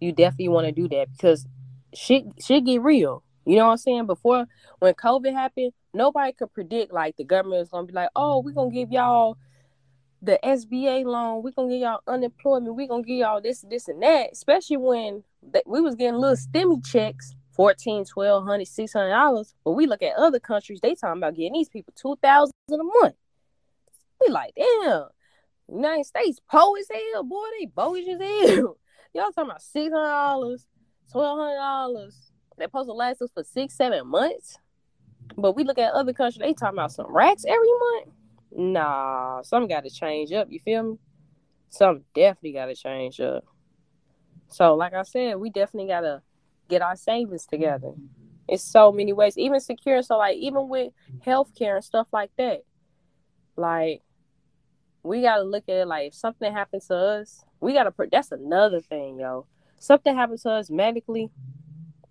You 0.00 0.12
definitely 0.12 0.48
want 0.48 0.66
to 0.66 0.72
do 0.72 0.88
that 0.88 1.12
because 1.12 1.46
shit 1.94 2.24
shit 2.42 2.64
get 2.64 2.80
real. 2.82 3.22
You 3.44 3.56
know 3.56 3.66
what 3.66 3.72
I'm 3.72 3.78
saying? 3.78 4.06
Before 4.06 4.46
when 4.78 4.94
COVID 4.94 5.32
happened, 5.32 5.72
nobody 5.92 6.32
could 6.32 6.52
predict 6.52 6.92
like 6.92 7.16
the 7.16 7.24
government 7.24 7.60
was 7.60 7.68
gonna 7.68 7.86
be 7.86 7.92
like, 7.92 8.10
oh, 8.16 8.40
we're 8.40 8.52
gonna 8.52 8.70
give 8.70 8.90
y'all 8.90 9.36
the 10.22 10.38
SBA 10.44 11.04
loan, 11.04 11.42
we're 11.42 11.50
gonna 11.50 11.70
give 11.70 11.80
y'all 11.80 12.00
unemployment, 12.06 12.74
we're 12.74 12.86
gonna 12.86 13.02
give 13.02 13.18
y'all 13.18 13.40
this, 13.40 13.64
this, 13.68 13.88
and 13.88 14.02
that. 14.02 14.30
Especially 14.32 14.76
when 14.76 15.22
we 15.66 15.80
was 15.80 15.94
getting 15.94 16.20
little 16.20 16.36
stimmy 16.36 16.84
checks, 16.84 17.34
14, 17.52 18.04
1200, 18.12 18.66
600 18.66 19.08
dollars. 19.10 19.54
But 19.64 19.72
we 19.72 19.86
look 19.86 20.02
at 20.02 20.16
other 20.16 20.40
countries, 20.40 20.80
they 20.80 20.94
talking 20.94 21.20
about 21.20 21.34
getting 21.34 21.54
these 21.54 21.68
people 21.68 21.92
two 21.96 22.16
thousand 22.22 22.52
a 22.72 22.76
month. 22.76 23.14
We 24.20 24.32
like, 24.32 24.52
damn, 24.56 25.04
United 25.68 26.06
States 26.06 26.40
poor 26.50 26.78
as 26.78 26.88
hell, 26.90 27.22
boy. 27.22 27.44
They 27.58 27.66
bogus 27.66 28.06
as 28.08 28.20
hell. 28.20 28.76
Y'all 29.14 29.32
talking 29.32 29.50
about 29.50 29.62
six 29.62 29.92
hundred 29.92 30.08
dollars, 30.08 30.66
twelve 31.10 31.38
hundred 31.38 31.56
dollars. 31.56 32.32
They 32.58 32.64
supposed 32.66 32.88
to 32.88 32.92
last 32.92 33.22
us 33.22 33.30
for 33.32 33.42
six, 33.42 33.74
seven 33.74 34.06
months. 34.06 34.58
But 35.36 35.56
we 35.56 35.64
look 35.64 35.78
at 35.78 35.92
other 35.92 36.12
countries, 36.12 36.40
they 36.40 36.52
talking 36.52 36.78
about 36.78 36.92
some 36.92 37.06
racks 37.08 37.44
every 37.46 37.68
month. 37.68 38.14
Nah, 38.52 39.42
some 39.42 39.68
got 39.68 39.84
to 39.84 39.90
change 39.90 40.32
up. 40.32 40.48
You 40.50 40.60
feel 40.60 40.82
me? 40.82 40.98
Some 41.70 42.02
definitely 42.14 42.52
got 42.52 42.66
to 42.66 42.74
change 42.74 43.20
up. 43.20 43.44
So, 44.48 44.74
like 44.74 44.92
I 44.92 45.02
said, 45.02 45.36
we 45.36 45.50
definitely 45.50 45.88
got 45.88 46.00
to 46.00 46.22
get 46.68 46.82
our 46.82 46.96
savings 46.96 47.46
together. 47.46 47.92
It's 48.48 48.64
so 48.64 48.90
many 48.90 49.12
ways, 49.12 49.38
even 49.38 49.60
secure. 49.60 50.02
So, 50.02 50.18
like, 50.18 50.36
even 50.36 50.68
with 50.68 50.92
healthcare 51.24 51.76
and 51.76 51.84
stuff 51.84 52.08
like 52.12 52.32
that, 52.36 52.64
like 53.56 54.02
we 55.02 55.22
gotta 55.22 55.42
look 55.42 55.64
at 55.68 55.76
it 55.76 55.86
like 55.86 56.08
if 56.08 56.14
something 56.14 56.52
happens 56.52 56.86
to 56.88 56.94
us, 56.94 57.44
we 57.60 57.72
gotta. 57.72 57.92
That's 58.10 58.32
another 58.32 58.80
thing, 58.80 59.18
yo. 59.18 59.46
Something 59.78 60.14
happens 60.14 60.42
to 60.42 60.50
us 60.50 60.70
medically, 60.70 61.30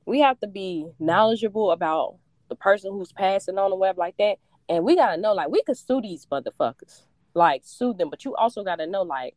we 0.06 0.21
have 0.21 0.39
to 0.39 0.47
be 0.47 0.88
knowledgeable 0.99 1.71
about 1.71 2.15
the 2.49 2.56
person 2.56 2.91
who's 2.91 3.12
passing 3.12 3.60
on 3.60 3.69
the 3.69 3.75
web 3.75 3.97
like 3.97 4.17
that, 4.17 4.38
and 4.67 4.84
we 4.84 4.95
gotta 4.95 5.21
know 5.21 5.34
like 5.34 5.49
we 5.49 5.62
could 5.63 5.78
sue 5.78 6.02
these 6.02 6.25
motherfuckers, 6.25 7.04
like 7.36 7.62
sue 7.63 7.93
them, 7.93 8.10
but 8.10 8.25
you 8.25 8.36
also 8.36 8.63
gotta 8.63 8.88
know 8.88 9.04
like 9.04 9.36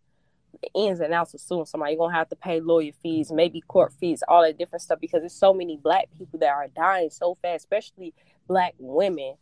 the 0.62 0.68
ins 0.74 1.00
and 1.00 1.12
outs 1.12 1.34
of 1.34 1.40
suing 1.40 1.66
somebody. 1.66 1.92
You're 1.92 2.06
gonna 2.06 2.16
have 2.16 2.30
to 2.30 2.36
pay 2.36 2.60
lawyer 2.60 2.92
fees, 3.02 3.30
maybe 3.30 3.60
court 3.60 3.92
fees, 4.00 4.22
all 4.26 4.42
that 4.42 4.56
different 4.58 4.82
stuff 4.82 5.00
because 5.00 5.20
there's 5.20 5.34
so 5.34 5.52
many 5.52 5.76
black 5.76 6.08
people 6.16 6.38
that 6.38 6.50
are 6.50 6.68
dying 6.68 7.10
so 7.10 7.36
fast, 7.42 7.64
especially 7.64 8.14
black 8.48 8.74
women, 8.78 9.34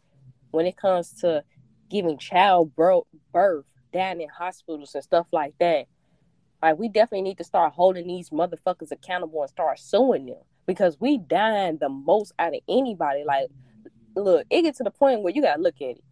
when 0.51 0.67
it 0.67 0.77
comes 0.77 1.13
to 1.21 1.45
giving 1.89 2.19
child 2.19 2.75
birth 2.75 3.65
down 3.93 4.21
in 4.21 4.29
hospitals 4.29 4.95
and 4.95 5.05
stuff 5.05 5.27
like 5.33 5.55
that. 5.61 5.87
Like 6.63 6.79
we 6.79 6.89
definitely 6.89 7.23
need 7.23 7.39
to 7.39 7.45
start 7.45 7.73
holding 7.73 8.07
these 8.07 8.31
motherfuckers 8.31 8.91
accountable 8.91 9.41
and 9.43 9.51
start 9.51 9.79
suing 9.79 10.27
them 10.27 10.43
because 10.67 11.01
we 11.01 11.19
dying 11.19 11.79
the 11.79 11.89
most 11.89 12.33
out 12.39 12.55
of 12.55 12.61
anybody. 12.69 13.25
Like, 13.25 13.49
look, 14.15 14.47
it 14.51 14.63
gets 14.63 14.79
to 14.79 14.85
the 14.85 14.91
point 14.91 15.23
where 15.23 15.33
you 15.33 15.43
gotta 15.43 15.61
look 15.61 15.77
at 15.77 15.97
it. 15.97 16.05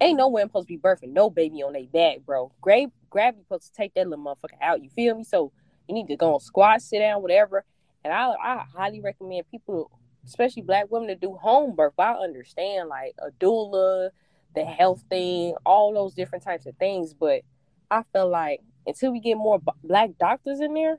Ain't 0.00 0.18
no 0.18 0.28
one 0.28 0.42
supposed 0.46 0.68
to 0.68 0.74
be 0.74 0.78
birthing 0.78 1.12
no 1.12 1.30
baby 1.30 1.62
on 1.62 1.72
their 1.72 1.84
back, 1.84 2.18
bro. 2.26 2.52
gravity 2.60 3.42
supposed 3.42 3.66
to 3.66 3.72
take 3.72 3.94
that 3.94 4.08
little 4.08 4.24
motherfucker 4.24 4.60
out. 4.60 4.82
You 4.82 4.90
feel 4.90 5.14
me? 5.16 5.24
So 5.24 5.52
you 5.88 5.94
need 5.94 6.08
to 6.08 6.16
go 6.16 6.34
on 6.34 6.40
squat, 6.40 6.82
sit 6.82 6.98
down, 6.98 7.22
whatever, 7.22 7.64
And 8.04 8.12
I, 8.12 8.32
I 8.42 8.64
highly 8.74 9.00
recommend 9.00 9.48
people, 9.50 9.90
especially 10.26 10.62
black 10.62 10.90
women, 10.90 11.08
to 11.08 11.14
do 11.14 11.34
home 11.34 11.76
birth. 11.76 11.94
I 11.98 12.14
understand 12.14 12.88
like 12.88 13.14
a 13.18 13.30
doula, 13.32 14.10
the 14.54 14.64
health 14.64 15.02
thing, 15.08 15.54
all 15.64 15.92
those 15.92 16.14
different 16.14 16.44
types 16.44 16.66
of 16.66 16.76
things. 16.76 17.14
But 17.14 17.42
I 17.90 18.02
feel 18.12 18.28
like 18.28 18.60
until 18.86 19.12
we 19.12 19.20
get 19.20 19.36
more 19.36 19.58
b- 19.58 19.72
black 19.82 20.10
doctors 20.18 20.60
in 20.60 20.74
there, 20.74 20.98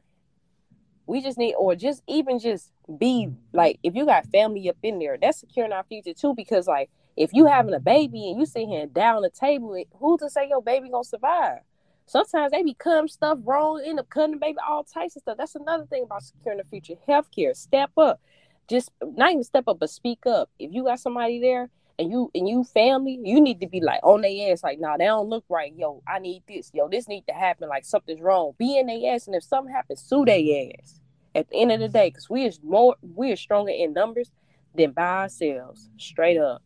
we 1.08 1.22
just 1.22 1.38
need, 1.38 1.54
or 1.54 1.76
just 1.76 2.02
even 2.08 2.40
just 2.40 2.72
be 2.98 3.30
like, 3.54 3.80
if 3.84 3.96
you 3.96 4.06
got 4.06 4.26
family 4.28 4.70
up 4.70 4.78
in 4.82 5.00
there, 5.00 5.18
that's 5.22 5.40
securing 5.40 5.72
our 5.72 5.84
future 5.84 6.14
too. 6.14 6.34
Because 6.36 6.68
like, 6.68 6.90
if 7.16 7.32
you 7.34 7.46
having 7.46 7.74
a 7.74 7.80
baby 7.80 8.30
and 8.30 8.40
you 8.40 8.46
sit 8.46 8.68
here 8.68 8.88
down 8.88 9.22
the 9.22 9.30
table, 9.30 9.82
who 10.00 10.18
to 10.18 10.30
say 10.30 10.48
your 10.50 10.62
baby 10.62 10.90
gonna 10.90 11.04
survive? 11.04 11.60
Sometimes 12.08 12.52
they 12.52 12.62
become 12.62 13.08
stuff 13.08 13.40
wrong, 13.44 13.82
end 13.84 14.00
up 14.00 14.10
cutting 14.10 14.34
the 14.34 14.38
baby, 14.38 14.58
all 14.68 14.84
types 14.84 15.16
of 15.16 15.24
stuff. 15.24 15.38
That's 15.38 15.56
another 15.56 15.86
thing 15.86 16.04
about 16.04 16.24
securing 16.24 16.60
the 16.60 16.64
future. 16.64 16.94
Healthcare, 17.08 17.56
step 17.56 17.92
up. 17.98 18.20
Just 18.68 18.92
not 19.02 19.32
even 19.32 19.44
step 19.44 19.68
up, 19.68 19.80
but 19.80 19.90
speak 19.90 20.26
up. 20.26 20.50
If 20.60 20.72
you 20.72 20.84
got 20.84 21.00
somebody 21.00 21.40
there 21.40 21.70
and 21.98 22.10
you 22.10 22.30
and 22.36 22.48
you 22.48 22.64
family, 22.64 23.20
you 23.24 23.40
need 23.40 23.62
to 23.62 23.68
be 23.68 23.80
like 23.80 24.02
on 24.04 24.22
their 24.22 24.52
ass, 24.52 24.64
like, 24.64 24.80
nah, 24.80 24.98
they 24.98 25.06
don't 25.06 25.30
look 25.30 25.46
right. 25.50 25.74
Yo, 25.76 26.02
I 26.08 26.20
need 26.20 26.44
this. 26.48 26.72
Yo, 26.74 26.90
this 26.90 27.08
need 27.08 27.26
to 27.28 27.34
happen. 27.34 27.70
Like 27.70 27.86
something's 27.86 28.22
wrong. 28.22 28.54
Be 28.58 28.78
in 28.78 28.88
their 28.88 29.16
ass, 29.16 29.28
and 29.28 29.36
if 29.36 29.44
something 29.44 29.74
happens, 29.74 30.02
sue 30.02 30.26
their 30.26 30.72
ass. 30.80 31.00
At 31.34 31.50
the 31.50 31.62
end 31.62 31.72
of 31.72 31.80
the 31.80 31.90
day, 31.90 32.10
because 32.10 32.30
we 32.30 32.46
is 32.46 32.60
more 32.64 32.96
we 33.02 33.32
are 33.32 33.38
stronger 33.38 33.72
in 33.72 33.94
numbers 33.94 34.32
than 34.74 34.92
by 34.92 35.24
ourselves. 35.24 35.90
Straight 35.98 36.38
up. 36.38 36.62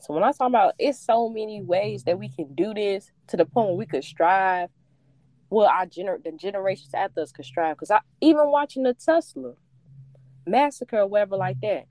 So 0.00 0.14
when 0.14 0.22
I 0.22 0.32
talk 0.32 0.48
about 0.48 0.74
it's 0.78 0.98
so 0.98 1.28
many 1.28 1.62
ways 1.62 2.04
that 2.04 2.18
we 2.18 2.28
can 2.28 2.54
do 2.54 2.72
this 2.74 3.10
to 3.28 3.36
the 3.36 3.44
point 3.44 3.68
where 3.68 3.76
we 3.76 3.86
could 3.86 4.04
strive. 4.04 4.70
Well, 5.50 5.66
our 5.66 5.84
gener- 5.84 6.22
the 6.22 6.32
generations 6.32 6.94
after 6.94 7.20
us 7.20 7.32
could 7.32 7.44
strive. 7.44 7.76
Because 7.76 7.90
I 7.90 8.00
even 8.20 8.50
watching 8.50 8.84
the 8.84 8.94
Tulsa 8.94 9.54
massacre 10.46 11.00
or 11.00 11.06
whatever 11.06 11.36
like 11.36 11.60
that. 11.60 11.86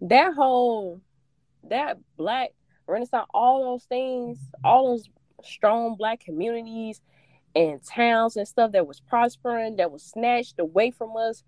That 0.00 0.34
whole 0.34 1.00
that 1.64 1.98
black 2.16 2.50
renaissance, 2.86 3.26
all 3.34 3.62
those 3.62 3.84
things, 3.84 4.38
all 4.64 4.88
those 4.92 5.08
strong 5.42 5.96
black 5.96 6.20
communities 6.20 7.00
and 7.54 7.82
towns 7.84 8.36
and 8.36 8.46
stuff 8.46 8.72
that 8.72 8.86
was 8.86 9.00
prospering, 9.00 9.76
that 9.76 9.90
was 9.90 10.02
snatched 10.02 10.58
away 10.58 10.90
from 10.90 11.16
us 11.16 11.42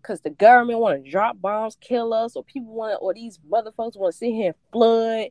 because 0.00 0.20
the 0.20 0.30
government 0.30 0.80
want 0.80 1.04
to 1.04 1.10
drop 1.10 1.40
bombs, 1.40 1.76
kill 1.80 2.12
us, 2.12 2.34
or 2.34 2.42
people 2.42 2.74
want, 2.74 2.98
or 3.00 3.14
these 3.14 3.38
motherfuckers 3.48 3.96
want 3.96 4.12
to 4.12 4.18
sit 4.18 4.32
here 4.32 4.46
and 4.48 4.54
flood 4.72 5.28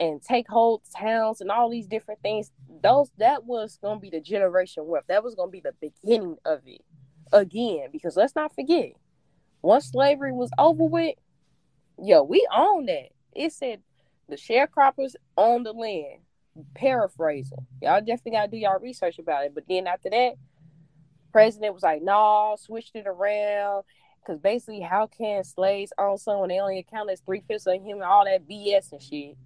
and 0.00 0.22
take 0.22 0.48
whole 0.48 0.82
towns 0.98 1.40
and 1.40 1.50
all 1.50 1.68
these 1.68 1.86
different 1.86 2.20
things. 2.22 2.50
Those 2.82 3.10
that 3.18 3.44
was 3.44 3.78
gonna 3.82 4.00
be 4.00 4.10
the 4.10 4.20
generation 4.20 4.86
wealth. 4.86 5.04
That 5.08 5.22
was 5.22 5.34
gonna 5.34 5.50
be 5.50 5.60
the 5.60 5.74
beginning 5.80 6.36
of 6.44 6.60
it 6.66 6.80
again. 7.32 7.88
Because 7.92 8.16
let's 8.16 8.34
not 8.34 8.54
forget, 8.54 8.92
once 9.62 9.90
slavery 9.90 10.32
was 10.32 10.50
over 10.58 10.84
with, 10.84 11.14
yo, 12.02 12.22
we 12.22 12.46
own 12.54 12.86
that. 12.86 13.10
It 13.32 13.52
said 13.52 13.80
the 14.28 14.36
sharecroppers 14.36 15.14
own 15.36 15.62
the 15.62 15.72
land. 15.72 16.20
Paraphrasing, 16.76 17.66
y'all 17.82 17.98
definitely 17.98 18.30
gotta 18.30 18.48
do 18.48 18.56
y'all 18.56 18.78
research 18.78 19.18
about 19.18 19.44
it. 19.44 19.56
But 19.56 19.64
then 19.68 19.88
after 19.88 20.08
that, 20.10 20.34
president 21.32 21.74
was 21.74 21.82
like, 21.82 22.00
"No, 22.00 22.12
nah, 22.12 22.56
switched 22.56 22.94
it 22.94 23.08
around." 23.08 23.82
Because 24.20 24.40
basically, 24.40 24.80
how 24.80 25.08
can 25.08 25.42
slaves 25.42 25.92
own 25.98 26.16
someone 26.16 26.48
they 26.48 26.60
only 26.60 26.78
account 26.78 27.10
as 27.10 27.20
three 27.20 27.42
fifths 27.46 27.66
of 27.66 27.82
human, 27.82 28.04
all 28.04 28.24
that 28.24 28.46
BS 28.48 28.92
and 28.92 29.02
shit. 29.02 29.36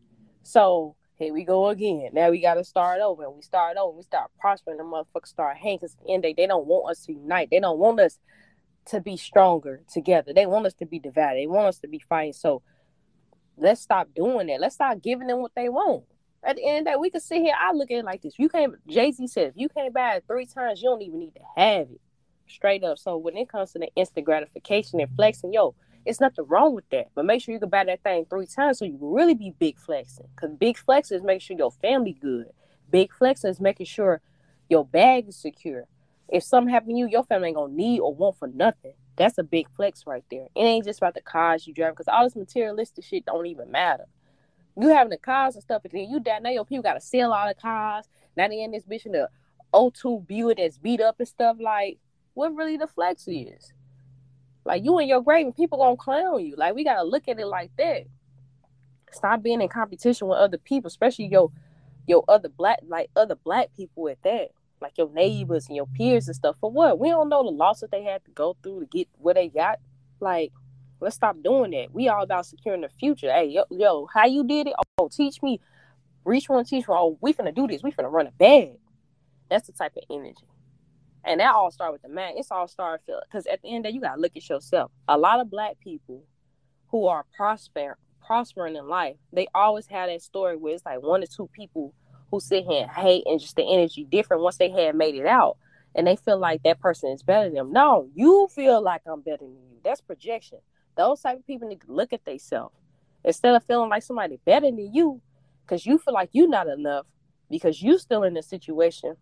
So 0.42 0.94
here 1.18 1.32
we 1.32 1.44
go 1.44 1.68
again. 1.68 2.10
Now 2.12 2.30
we 2.30 2.40
got 2.40 2.54
to 2.54 2.64
start 2.64 3.00
over. 3.00 3.24
And 3.24 3.34
we 3.34 3.42
start 3.42 3.76
over. 3.76 3.96
We 3.96 4.04
start 4.04 4.30
prospering. 4.38 4.76
The 4.76 4.84
motherfuckers 4.84 5.26
start 5.26 5.56
hanging. 5.56 5.78
Because 5.78 5.96
the 5.96 6.12
end 6.12 6.22
day, 6.22 6.32
they 6.36 6.46
don't 6.46 6.66
want 6.66 6.92
us 6.92 7.04
to 7.06 7.12
unite. 7.12 7.48
They 7.50 7.58
don't 7.58 7.78
want 7.78 7.98
us 7.98 8.18
to 8.88 9.00
be 9.00 9.16
stronger 9.16 9.82
together. 9.92 10.32
They 10.32 10.46
want 10.46 10.66
us 10.66 10.74
to 10.74 10.86
be 10.86 10.98
divided. 10.98 11.40
They 11.40 11.46
want 11.46 11.68
us 11.68 11.78
to 11.80 11.88
be 11.88 11.98
fighting. 11.98 12.32
So 12.32 12.62
let's 13.56 13.80
stop 13.80 14.08
doing 14.14 14.46
that. 14.48 14.60
Let's 14.60 14.74
start 14.74 15.02
giving 15.02 15.26
them 15.26 15.40
what 15.40 15.52
they 15.54 15.68
want. 15.68 16.04
At 16.42 16.56
the 16.56 16.64
end 16.64 16.78
of 16.78 16.84
the 16.84 16.90
day, 16.90 16.96
we 16.96 17.10
can 17.10 17.20
sit 17.20 17.42
here. 17.42 17.54
I 17.58 17.72
look 17.72 17.90
at 17.90 17.98
it 17.98 18.04
like 18.04 18.22
this. 18.22 18.38
You 18.38 18.48
can't. 18.48 18.74
Jay 18.86 19.10
Z 19.10 19.26
said, 19.26 19.48
if 19.48 19.54
you 19.56 19.68
can't 19.68 19.92
buy 19.92 20.16
it 20.16 20.24
three 20.26 20.46
times, 20.46 20.80
you 20.80 20.88
don't 20.88 21.02
even 21.02 21.18
need 21.18 21.34
to 21.34 21.42
have 21.56 21.88
it. 21.90 22.00
Straight 22.46 22.84
up. 22.84 22.98
So 22.98 23.16
when 23.16 23.36
it 23.36 23.48
comes 23.48 23.72
to 23.72 23.78
the 23.78 23.88
instant 23.96 24.24
gratification 24.24 25.00
and 25.00 25.10
flexing, 25.16 25.52
yo, 25.52 25.74
it's 26.06 26.20
nothing 26.20 26.46
wrong 26.46 26.74
with 26.74 26.88
that. 26.90 27.08
But 27.14 27.26
make 27.26 27.42
sure 27.42 27.52
you 27.52 27.60
can 27.60 27.68
buy 27.68 27.84
that 27.84 28.02
thing 28.02 28.24
three 28.30 28.46
times 28.46 28.78
so 28.78 28.84
you 28.84 28.96
can 28.96 29.10
really 29.10 29.34
be 29.34 29.52
big 29.58 29.78
flexing. 29.78 30.28
Because 30.34 30.56
big 30.56 30.78
flexing 30.78 31.18
is 31.18 31.24
making 31.24 31.40
sure 31.40 31.56
your 31.58 31.72
family 31.72 32.16
good. 32.18 32.46
Big 32.90 33.12
flexing 33.12 33.50
is 33.50 33.60
making 33.60 33.86
sure 33.86 34.22
your 34.70 34.84
bag 34.84 35.28
is 35.28 35.36
secure. 35.36 35.84
If 36.28 36.42
something 36.42 36.72
happen 36.72 36.90
to 36.90 36.94
you, 36.94 37.08
your 37.08 37.24
family 37.24 37.48
ain't 37.48 37.56
gonna 37.56 37.72
need 37.72 38.00
or 38.00 38.14
want 38.14 38.38
for 38.38 38.48
nothing. 38.48 38.94
That's 39.16 39.38
a 39.38 39.42
big 39.42 39.68
flex 39.74 40.06
right 40.06 40.24
there. 40.30 40.46
It 40.54 40.60
ain't 40.60 40.84
just 40.84 41.00
about 41.00 41.14
the 41.14 41.22
cars 41.22 41.66
you 41.66 41.74
drive 41.74 41.94
because 41.94 42.08
all 42.08 42.24
this 42.24 42.36
materialistic 42.36 43.04
shit 43.04 43.26
don't 43.26 43.46
even 43.46 43.70
matter. 43.70 44.04
You 44.76 44.88
having 44.88 45.10
the 45.10 45.18
cars 45.18 45.54
and 45.54 45.62
stuff, 45.62 45.82
and 45.84 45.92
then 45.92 46.08
you 46.08 46.20
die 46.20 46.38
now 46.38 46.50
your 46.50 46.64
people 46.64 46.82
gotta 46.82 47.00
sell 47.00 47.32
all 47.32 47.48
the 47.48 47.54
cars. 47.54 48.06
Now 48.36 48.48
they 48.48 48.62
in 48.62 48.70
this 48.70 48.84
bitch 48.84 49.06
in 49.06 49.12
the 49.12 49.28
O2 49.74 50.26
Buick 50.26 50.58
that's 50.58 50.78
beat 50.78 51.00
up 51.00 51.16
and 51.18 51.28
stuff. 51.28 51.56
Like, 51.58 51.98
what 52.34 52.54
really 52.54 52.76
the 52.76 52.86
flex 52.86 53.26
is? 53.26 53.72
Like 54.64 54.84
you 54.84 54.98
in 54.98 55.08
your 55.08 55.22
grave 55.22 55.46
and 55.46 55.56
people 55.56 55.78
gonna 55.78 55.96
clown 55.96 56.44
you. 56.44 56.54
Like 56.56 56.74
we 56.74 56.84
gotta 56.84 57.02
look 57.02 57.26
at 57.26 57.40
it 57.40 57.46
like 57.46 57.70
that. 57.78 58.04
Stop 59.10 59.42
being 59.42 59.62
in 59.62 59.68
competition 59.68 60.28
with 60.28 60.38
other 60.38 60.58
people, 60.58 60.88
especially 60.88 61.26
your 61.26 61.50
your 62.06 62.22
other 62.28 62.48
black 62.50 62.80
like 62.86 63.10
other 63.16 63.34
black 63.34 63.68
people 63.74 64.08
at 64.08 64.22
that. 64.22 64.50
Like 64.80 64.96
your 64.96 65.10
neighbors 65.10 65.66
and 65.66 65.76
your 65.76 65.86
peers 65.86 66.28
and 66.28 66.36
stuff. 66.36 66.56
For 66.60 66.70
what? 66.70 66.98
We 66.98 67.08
don't 67.08 67.28
know 67.28 67.42
the 67.42 67.50
loss 67.50 67.80
that 67.80 67.90
they 67.90 68.04
had 68.04 68.24
to 68.24 68.30
go 68.30 68.56
through 68.62 68.80
to 68.80 68.86
get 68.86 69.08
what 69.18 69.36
they 69.36 69.48
got. 69.48 69.80
Like, 70.20 70.52
let's 71.00 71.16
stop 71.16 71.36
doing 71.42 71.70
that. 71.72 71.92
We 71.92 72.08
all 72.08 72.22
about 72.22 72.46
securing 72.46 72.82
the 72.82 72.88
future. 72.88 73.30
Hey, 73.30 73.46
yo, 73.46 73.64
yo, 73.70 74.08
how 74.12 74.26
you 74.26 74.44
did 74.44 74.68
it? 74.68 74.74
Oh, 74.98 75.08
teach 75.08 75.42
me. 75.42 75.60
Reach 76.24 76.48
one, 76.48 76.64
teach 76.64 76.86
one. 76.86 76.98
Oh, 77.00 77.18
we 77.20 77.32
finna 77.32 77.54
do 77.54 77.66
this. 77.66 77.82
We 77.82 77.92
finna 77.92 78.10
run 78.10 78.26
a 78.26 78.32
bag. 78.32 78.72
That's 79.50 79.66
the 79.66 79.72
type 79.72 79.96
of 79.96 80.04
energy. 80.10 80.46
And 81.24 81.40
that 81.40 81.54
all 81.54 81.70
start 81.70 81.92
with 81.92 82.02
the 82.02 82.08
man. 82.08 82.34
It's 82.36 82.50
all 82.50 82.68
start 82.68 83.02
because 83.06 83.46
at 83.46 83.60
the 83.62 83.68
end 83.68 83.78
of 83.78 83.82
the 83.84 83.88
day, 83.90 83.94
you 83.94 84.00
gotta 84.00 84.20
look 84.20 84.36
at 84.36 84.48
yourself. 84.48 84.90
A 85.08 85.18
lot 85.18 85.40
of 85.40 85.50
black 85.50 85.78
people 85.80 86.24
who 86.88 87.06
are 87.06 87.24
prosper 87.36 87.96
prospering 88.24 88.76
in 88.76 88.86
life, 88.88 89.16
they 89.32 89.46
always 89.54 89.86
have 89.86 90.08
that 90.10 90.20
story 90.20 90.54
where 90.54 90.74
it's 90.74 90.84
like 90.84 91.00
one 91.00 91.22
or 91.22 91.26
two 91.26 91.48
people 91.54 91.94
who 92.30 92.40
sit 92.40 92.64
here 92.64 92.82
and 92.82 92.90
hate 92.90 93.24
and 93.26 93.40
just 93.40 93.56
the 93.56 93.62
energy 93.62 94.04
different 94.04 94.42
once 94.42 94.56
they 94.56 94.70
had 94.70 94.94
made 94.94 95.14
it 95.14 95.26
out. 95.26 95.56
And 95.94 96.06
they 96.06 96.16
feel 96.16 96.38
like 96.38 96.62
that 96.62 96.80
person 96.80 97.10
is 97.10 97.22
better 97.22 97.46
than 97.46 97.54
them. 97.54 97.72
No, 97.72 98.08
you 98.14 98.48
feel 98.54 98.82
like 98.82 99.02
I'm 99.06 99.22
better 99.22 99.38
than 99.38 99.52
you. 99.52 99.78
That's 99.82 100.00
projection. 100.00 100.58
Those 100.96 101.20
type 101.20 101.38
of 101.38 101.46
people 101.46 101.68
need 101.68 101.80
to 101.80 101.92
look 101.92 102.12
at 102.12 102.24
themselves. 102.24 102.74
Instead 103.24 103.54
of 103.54 103.64
feeling 103.64 103.90
like 103.90 104.02
somebody 104.02 104.38
better 104.44 104.66
than 104.66 104.92
you, 104.92 105.20
because 105.64 105.86
you 105.86 105.98
feel 105.98 106.14
like 106.14 106.30
you're 106.32 106.48
not 106.48 106.68
enough, 106.68 107.06
because 107.50 107.82
you 107.82 107.98
still 107.98 108.22
in 108.22 108.34
the 108.34 108.42
situation 108.42 109.16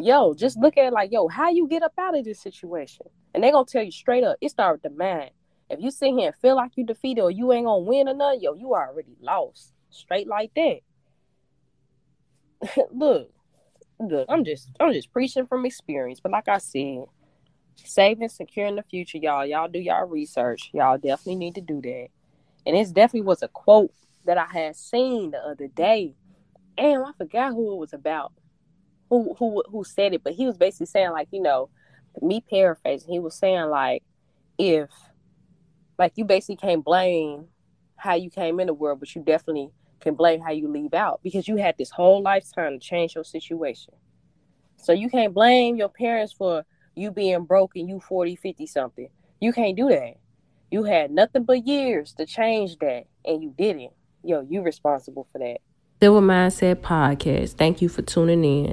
yo, 0.00 0.34
just 0.34 0.56
look 0.58 0.76
at 0.76 0.86
it 0.86 0.92
like, 0.92 1.12
yo, 1.12 1.28
how 1.28 1.50
you 1.50 1.66
get 1.66 1.82
up 1.82 1.92
out 1.98 2.16
of 2.16 2.24
this 2.24 2.40
situation? 2.40 3.06
And 3.34 3.42
they're 3.42 3.52
gonna 3.52 3.66
tell 3.66 3.82
you 3.82 3.90
straight 3.90 4.24
up, 4.24 4.36
it 4.40 4.50
started 4.50 4.80
with 4.82 4.92
the 4.92 4.98
mind. 4.98 5.30
If 5.70 5.80
you 5.80 5.90
sit 5.90 6.14
here 6.14 6.28
and 6.28 6.36
feel 6.36 6.56
like 6.56 6.72
you 6.76 6.84
defeated 6.84 7.20
or 7.20 7.30
you 7.30 7.52
ain't 7.52 7.66
gonna 7.66 7.82
win 7.82 8.08
or 8.08 8.14
nothing, 8.14 8.40
yo, 8.42 8.54
you 8.54 8.74
already 8.74 9.16
lost. 9.20 9.72
Straight 9.90 10.26
like 10.26 10.52
that. 10.54 10.80
look, 12.92 13.30
look, 14.00 14.26
I'm 14.28 14.44
just 14.44 14.70
I'm 14.80 14.92
just 14.92 15.12
preaching 15.12 15.46
from 15.46 15.66
experience. 15.66 16.20
But 16.20 16.32
like 16.32 16.48
I 16.48 16.58
said, 16.58 17.04
saving, 17.76 18.28
securing 18.28 18.76
the 18.76 18.82
future, 18.82 19.18
y'all. 19.18 19.46
Y'all 19.46 19.68
do 19.68 19.78
y'all 19.78 20.06
research. 20.06 20.70
Y'all 20.72 20.98
definitely 20.98 21.36
need 21.36 21.54
to 21.56 21.60
do 21.60 21.80
that. 21.82 22.08
And 22.66 22.76
it 22.76 22.92
definitely 22.92 23.22
was 23.22 23.42
a 23.42 23.48
quote 23.48 23.92
that 24.24 24.38
I 24.38 24.46
had 24.46 24.76
seen 24.76 25.30
the 25.30 25.38
other 25.38 25.68
day. 25.68 26.14
And 26.76 27.04
I 27.04 27.12
forgot 27.16 27.52
who 27.52 27.72
it 27.72 27.78
was 27.78 27.92
about 27.92 28.32
who 29.10 29.34
who 29.38 29.62
who 29.70 29.84
said 29.84 30.14
it, 30.14 30.22
but 30.22 30.34
he 30.34 30.46
was 30.46 30.56
basically 30.56 30.86
saying 30.86 31.10
like, 31.10 31.28
you 31.30 31.40
know, 31.40 31.70
me 32.20 32.40
paraphrasing, 32.40 33.10
he 33.10 33.18
was 33.18 33.34
saying 33.34 33.66
like, 33.66 34.02
if 34.58 34.90
like 35.98 36.12
you 36.16 36.24
basically 36.24 36.56
can't 36.56 36.84
blame 36.84 37.46
how 37.96 38.14
you 38.14 38.30
came 38.30 38.60
in 38.60 38.66
the 38.66 38.74
world, 38.74 39.00
but 39.00 39.14
you 39.14 39.22
definitely 39.22 39.70
can 40.00 40.14
blame 40.14 40.40
how 40.40 40.52
you 40.52 40.68
leave 40.68 40.94
out 40.94 41.20
because 41.22 41.48
you 41.48 41.56
had 41.56 41.76
this 41.78 41.90
whole 41.90 42.22
lifetime 42.22 42.72
to 42.72 42.78
change 42.78 43.14
your 43.14 43.24
situation. 43.24 43.94
So 44.76 44.92
you 44.92 45.10
can't 45.10 45.34
blame 45.34 45.76
your 45.76 45.88
parents 45.88 46.32
for 46.32 46.64
you 46.94 47.10
being 47.10 47.44
broke 47.44 47.76
and 47.76 47.88
you 47.88 48.00
40, 48.00 48.36
50 48.36 48.66
something. 48.66 49.08
You 49.40 49.52
can't 49.52 49.76
do 49.76 49.88
that. 49.88 50.14
You 50.70 50.84
had 50.84 51.10
nothing 51.10 51.44
but 51.44 51.66
years 51.66 52.12
to 52.14 52.26
change 52.26 52.78
that 52.78 53.04
and 53.24 53.42
you 53.42 53.54
didn't. 53.56 53.92
Yo, 54.22 54.46
you 54.48 54.62
responsible 54.62 55.26
for 55.32 55.38
that. 55.38 55.58
Silver 56.00 56.20
Mindset 56.20 56.76
Podcast. 56.76 57.54
Thank 57.54 57.82
you 57.82 57.88
for 57.88 58.02
tuning 58.02 58.44
in. 58.44 58.70